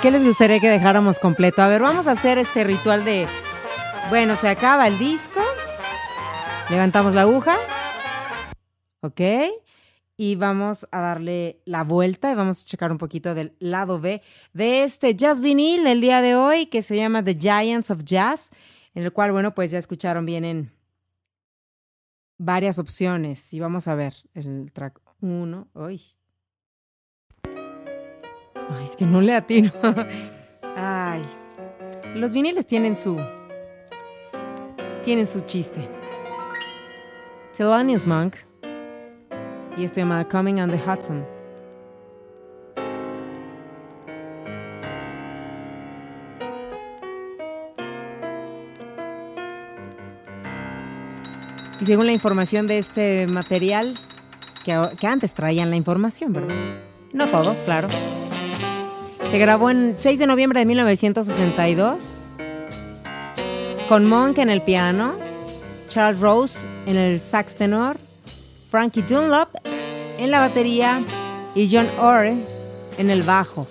¿Qué 0.00 0.12
les 0.12 0.24
gustaría 0.24 0.60
que 0.60 0.68
dejáramos 0.68 1.18
completo? 1.18 1.60
A 1.60 1.66
ver, 1.66 1.82
vamos 1.82 2.06
a 2.06 2.12
hacer 2.12 2.38
este 2.38 2.62
ritual 2.62 3.04
de... 3.04 3.26
Bueno, 4.10 4.36
se 4.36 4.48
acaba 4.48 4.86
el 4.86 4.96
disco. 4.96 5.40
Levantamos 6.70 7.14
la 7.14 7.22
aguja. 7.22 7.56
¿Ok? 9.00 9.20
Y 10.16 10.36
vamos 10.36 10.86
a 10.92 11.00
darle 11.00 11.60
la 11.64 11.82
vuelta 11.82 12.30
y 12.30 12.36
vamos 12.36 12.62
a 12.62 12.64
checar 12.64 12.92
un 12.92 12.98
poquito 12.98 13.34
del 13.34 13.56
lado 13.58 13.98
B 13.98 14.22
de 14.52 14.84
este 14.84 15.16
jazz 15.16 15.40
vinil 15.40 15.84
el 15.88 16.00
día 16.00 16.22
de 16.22 16.36
hoy 16.36 16.66
que 16.66 16.82
se 16.82 16.96
llama 16.96 17.24
The 17.24 17.34
Giants 17.34 17.90
of 17.90 18.04
Jazz, 18.04 18.50
en 18.94 19.02
el 19.02 19.12
cual, 19.12 19.32
bueno, 19.32 19.52
pues 19.52 19.72
ya 19.72 19.78
escucharon 19.78 20.24
bien 20.24 20.44
en 20.44 20.70
varias 22.36 22.78
opciones. 22.78 23.52
Y 23.52 23.58
vamos 23.58 23.88
a 23.88 23.96
ver 23.96 24.14
el 24.34 24.70
track 24.72 25.00
1. 25.20 25.68
Uy. 25.74 26.17
Ay, 28.70 28.84
es 28.84 28.96
que 28.96 29.06
no 29.06 29.20
le 29.20 29.34
atino. 29.34 29.70
Ay. 30.76 31.22
Los 32.14 32.32
viniles 32.32 32.66
tienen 32.66 32.94
su. 32.94 33.18
Tienen 35.04 35.26
su 35.26 35.40
chiste. 35.40 35.88
Thelonious 37.56 38.06
Monk. 38.06 38.36
Y 39.76 39.84
este 39.84 40.00
llama 40.00 40.26
Coming 40.28 40.60
on 40.60 40.70
the 40.70 40.76
Hudson. 40.76 41.24
Y 51.80 51.84
según 51.84 52.06
la 52.06 52.12
información 52.12 52.66
de 52.66 52.78
este 52.78 53.26
material, 53.28 53.96
que, 54.64 54.80
que 54.98 55.06
antes 55.06 55.32
traían 55.32 55.70
la 55.70 55.76
información, 55.76 56.32
¿verdad? 56.32 56.56
No 57.12 57.26
todos, 57.26 57.62
claro. 57.62 57.88
Se 59.30 59.38
grabó 59.38 59.68
en 59.68 59.94
6 59.98 60.18
de 60.18 60.26
noviembre 60.26 60.60
de 60.60 60.66
1962 60.66 62.26
con 63.86 64.06
Monk 64.06 64.38
en 64.38 64.48
el 64.48 64.62
piano, 64.62 65.16
Charles 65.88 66.18
Rose 66.18 66.66
en 66.86 66.96
el 66.96 67.20
sax 67.20 67.54
tenor, 67.54 67.98
Frankie 68.70 69.02
Dunlop 69.02 69.50
en 70.18 70.30
la 70.30 70.40
batería 70.40 71.02
y 71.54 71.68
John 71.70 71.86
Orr 72.00 72.32
en 72.96 73.10
el 73.10 73.22
bajo. 73.22 73.66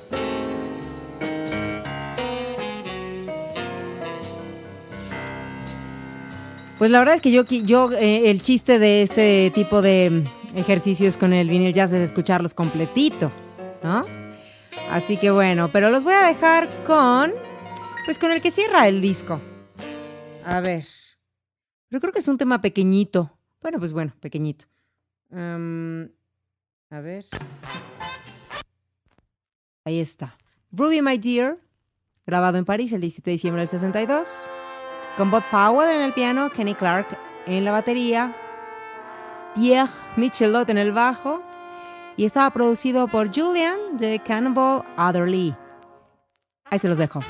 Pues 6.78 6.92
la 6.92 7.00
verdad 7.00 7.16
es 7.16 7.22
que 7.22 7.32
yo, 7.32 7.44
yo 7.44 7.92
eh, 7.94 8.30
el 8.30 8.44
chiste 8.44 8.78
de 8.78 9.02
este 9.02 9.52
tipo 9.56 9.82
de 9.82 10.24
mm, 10.54 10.58
ejercicios 10.58 11.18
con 11.18 11.34
el 11.34 11.50
vinil 11.50 11.74
jazz 11.74 11.92
es 11.94 12.02
escucharlos 12.02 12.54
completito, 12.54 13.32
¿no? 13.82 14.27
Así 14.92 15.18
que 15.18 15.32
bueno, 15.32 15.70
pero 15.72 15.90
los 15.90 16.04
voy 16.04 16.14
a 16.14 16.28
dejar 16.28 16.70
con, 16.84 17.34
pues 18.06 18.18
con 18.18 18.32
el 18.32 18.42
que 18.42 18.52
cierra 18.52 18.88
el 18.88 19.02
disco. 19.02 19.42
A 20.46 20.62
ver, 20.62 20.86
pero 21.90 22.00
creo 22.00 22.14
que 22.14 22.20
es 22.20 22.28
un 22.28 22.38
tema 22.38 22.62
pequeñito. 22.62 23.38
Bueno, 23.62 23.80
pues 23.80 23.94
bueno, 23.94 24.14
pequeñito. 24.20 24.66
A 25.30 27.00
ver. 27.02 27.26
Ahí 29.84 30.00
está. 30.00 30.38
Ruby 30.72 31.02
My 31.02 31.18
Dear, 31.18 31.58
grabado 32.26 32.58
en 32.58 32.66
París 32.66 32.92
el 32.94 33.02
17 33.02 33.30
de 33.30 33.34
diciembre 33.34 33.62
del 33.62 33.70
62. 33.70 34.50
Con 35.18 35.32
Bob 35.32 35.44
Powell 35.50 35.90
en 35.90 36.02
el 36.02 36.14
piano, 36.14 36.50
Kenny 36.50 36.76
Clark 36.76 37.18
en 37.46 37.66
la 37.66 37.72
batería, 37.72 38.36
Pierre 39.56 39.92
Michelot 40.16 40.70
en 40.70 40.78
el 40.78 40.92
bajo 40.92 41.42
y 42.18 42.26
estaba 42.26 42.50
producido 42.50 43.08
por 43.08 43.34
Julian 43.34 43.98
de 43.98 44.20
Cannibal 44.20 44.84
Adderley. 44.98 45.56
Ahí 46.66 46.80
se 46.80 46.90
los 46.90 46.98
dejo. 46.98 47.22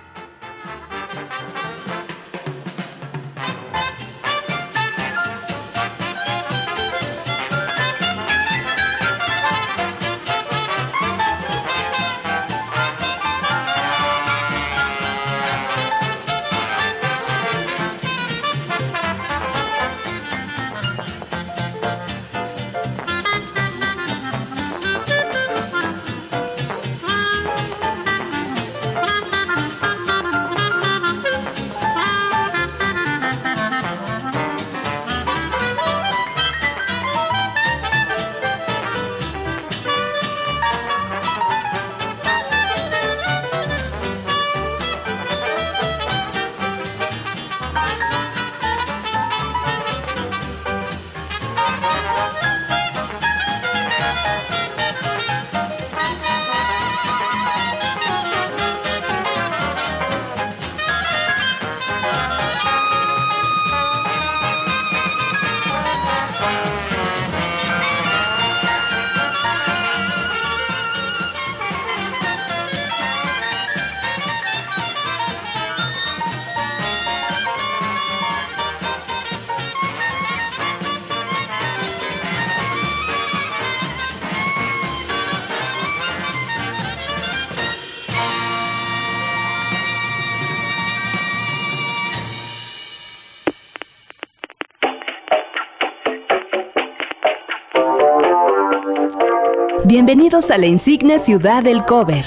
Bienvenidos 100.27 100.51
a 100.51 100.57
la 100.57 100.65
insigne 100.65 101.19
ciudad 101.19 101.63
del 101.63 101.85
cover 101.85 102.25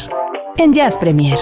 en 0.57 0.73
Jazz 0.73 0.97
Premier. 0.97 1.39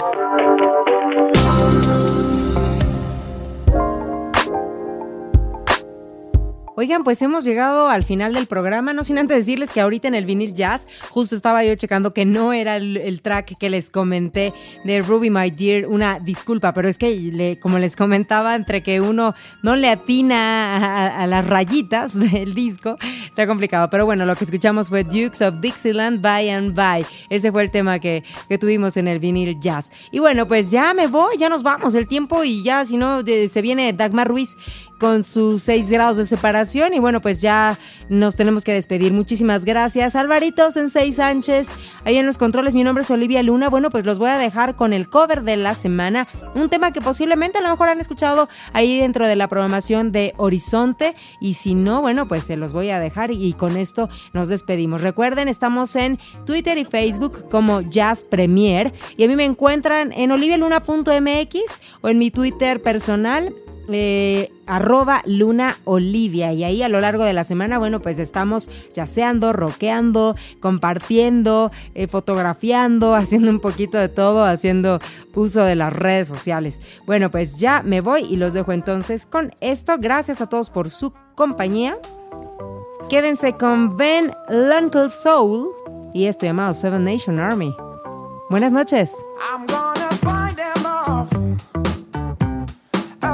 Oigan, 6.81 7.03
pues 7.03 7.21
hemos 7.23 7.45
llegado 7.45 7.89
al 7.89 8.05
final 8.05 8.35
del 8.35 8.47
programa, 8.47 8.93
no 8.93 9.03
sin 9.03 9.19
antes 9.19 9.39
decirles 9.39 9.73
que 9.73 9.81
ahorita 9.81 10.07
en 10.07 10.15
el 10.15 10.27
vinil 10.27 10.55
jazz, 10.55 10.87
justo 11.11 11.35
estaba 11.35 11.65
yo 11.65 11.75
checando 11.75 12.15
que 12.15 12.25
no 12.25 12.53
era 12.53 12.77
el, 12.77 13.21
track 13.21 13.59
que 13.59 13.69
les 13.69 13.91
comenté 13.91 14.53
de 14.85 15.03
Ruby 15.03 15.29
My 15.29 15.51
Dear, 15.51 15.89
una 15.89 16.21
disculpa, 16.21 16.73
pero 16.73 16.89
es 16.89 16.97
que 16.97 17.59
como 17.61 17.81
les 17.81 17.97
comentaba, 17.97 18.55
entre 18.55 18.85
que 18.85 19.01
uno 19.01 19.35
no 19.61 19.75
le 19.75 19.89
atina 19.89 20.77
a, 20.77 21.25
a 21.25 21.27
las 21.27 21.49
rayitas 21.49 22.15
del 22.33 22.55
disco, 22.55 22.97
está 23.29 23.49
complicado. 23.49 23.91
Pero 23.91 24.07
bueno, 24.07 24.25
lo 24.25 24.37
que 24.37 24.45
escuchamos 24.45 24.89
fue 24.89 25.03
Dukes 25.03 25.43
of 25.43 25.61
Dixieland 25.61 26.23
By 26.23 26.49
and 26.49 26.77
By. 26.77 27.05
Ese 27.29 27.51
fue 27.51 27.65
el 27.65 27.73
tema 27.73 27.99
que, 27.99 28.23
que 28.49 28.57
tuvimos 28.57 28.97
en 28.97 29.09
el 29.09 29.19
vinil 29.19 29.59
jazz. 29.59 29.91
Y 30.13 30.21
bueno, 30.21 30.47
pues 30.47 30.71
ya 30.71 30.95
me 30.95 31.09
voy, 31.09 31.39
ya 31.39 31.49
nos 31.49 31.65
vamos 31.65 31.97
el 31.97 32.07
tiempo 32.07 32.45
y 32.45 32.63
ya, 32.63 32.85
si 32.85 32.97
no, 32.97 33.23
se 33.25 33.63
viene 33.63 33.93
Dagmar 33.93 34.29
Ruiz 34.29 34.57
con 34.99 35.25
sus 35.25 35.63
seis 35.63 35.91
grados 35.91 36.17
de 36.17 36.27
separación 36.27 36.93
y 36.95 36.99
bueno, 36.99 37.21
pues 37.21 37.41
ya 37.41 37.79
nos 38.09 38.37
tenemos 38.37 38.65
que 38.65 38.73
despedir. 38.73 39.13
Muchísimas 39.13 39.65
gracias. 39.65 40.17
Alvarito 40.17 40.71
Sensei 40.71 41.13
Sánchez, 41.13 41.71
ahí 42.05 42.17
en 42.17 42.27
los 42.27 42.39
controles, 42.39 42.75
mi 42.75 42.85
nombre 42.85 43.03
es 43.03 43.11
Olivia 43.11 43.43
Luna. 43.43 43.69
Bueno, 43.69 43.91
pues 43.91 44.05
los 44.05 44.19
voy 44.19 44.31
a 44.31 44.39
dejar 44.39 44.77
con 44.77 44.93
el 44.93 45.09
cover 45.09 45.43
de 45.43 45.57
la 45.57 45.75
semana, 45.75 46.29
un 46.55 46.69
tema 46.69 46.93
que 46.93 47.01
posiblemente 47.01 47.59
a 47.59 47.61
lo 47.61 47.71
mejor 47.71 47.89
han 47.89 48.01
escuchado 48.01 48.49
ahí 48.73 48.99
dentro 48.99 49.27
de 49.27 49.37
la 49.37 49.49
programación 49.49 50.13
de 50.13 50.33
Horizonte 50.37 51.15
y 51.41 51.55
si 51.55 51.75
no, 51.75 52.01
bueno, 52.01 52.27
pues 52.27 52.45
se 52.45 52.57
los 52.57 52.73
voy 52.73 52.91
a 52.91 52.99
dejar 52.99 53.31
y, 53.31 53.53
con 53.53 53.77
esto 53.77 54.09
nos 54.33 54.49
despedimos. 54.49 55.03
Recuerden, 55.03 55.49
estamos 55.49 55.95
en 55.97 56.19
Twitter 56.45 56.79
y 56.79 56.85
Facebook 56.85 57.49
como 57.51 57.81
Jazz 57.81 58.25
Premier 58.25 58.93
y 59.17 59.25
a 59.25 59.29
mí 59.29 59.37
me 59.37 59.45
encuentran 59.45 60.13
en 60.13 60.33
olivialuna.mx 60.33 61.59
o 62.01 62.09
en 62.09 62.19
mi 62.19 62.31
Twitter 62.31 62.83
personal 62.83 63.55
eh, 63.89 64.53
arroba 64.67 65.23
Luna 65.25 65.77
Olivia. 65.85 66.53
Y 66.53 66.65
ahí 66.65 66.83
a 66.83 66.89
lo 66.89 67.01
largo 67.01 67.25
de 67.25 67.33
la 67.33 67.45
semana, 67.45 67.79
bueno, 67.79 68.01
pues 68.01 68.19
estamos 68.19 68.69
yaceando, 68.95 69.53
rockeando, 69.53 70.35
compartiendo, 70.61 71.71
eh, 71.95 72.07
fotografiando, 72.07 73.15
haciendo 73.15 73.51
un 73.51 73.61
poquito 73.61 73.99
de 73.99 74.09
todo, 74.09 74.45
haciendo 74.45 75.01
uso 75.35 75.63
de 75.63 75.77
las 75.77 75.93
redes 75.93 76.29
sociales. 76.29 76.81
Bueno, 77.07 77.31
pues 77.31 77.57
ya 77.57 77.83
me 77.83 78.01
voy 78.01 78.23
y 78.23 78.37
los 78.37 78.55
dejo 78.55 78.73
entonces 78.73 79.27
con 79.27 79.53
esto. 79.61 79.97
Gracias 79.99 80.41
a 80.41 80.49
todos 80.49 80.71
por 80.71 80.91
su 80.91 81.13
compañía. 81.35 81.97
Quédense 83.09 83.55
con 83.55 83.97
Ben 83.97 84.35
Uncle 84.49 85.09
Soul 85.11 85.69
y 86.13 86.27
esto 86.27 86.45
llamado 86.45 86.75
Seven 86.75 87.05
Nation 87.05 87.39
Army. 87.39 87.75
Buenas 88.51 88.73
noches. 88.73 89.13
I'm 89.41 89.67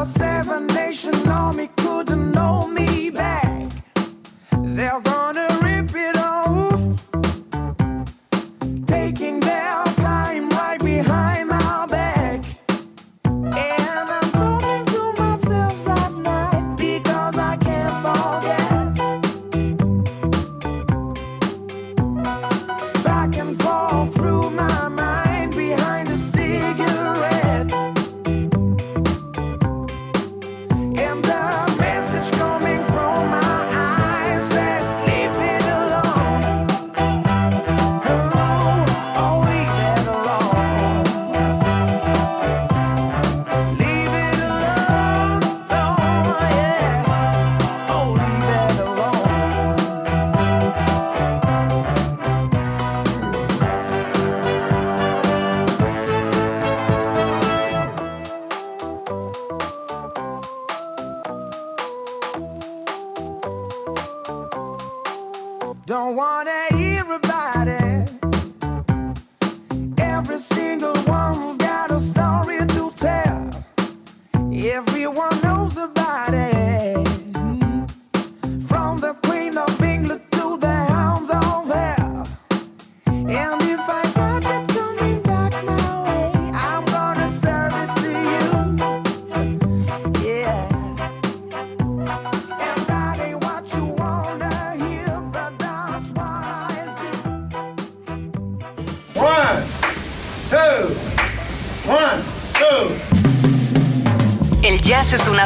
seven 0.04 0.66
nation 0.68 1.14
army 1.28 1.68
couldn't 1.76 2.34
hold 2.36 2.70
me 2.72 3.10
back. 3.10 3.70
They're 4.62 5.00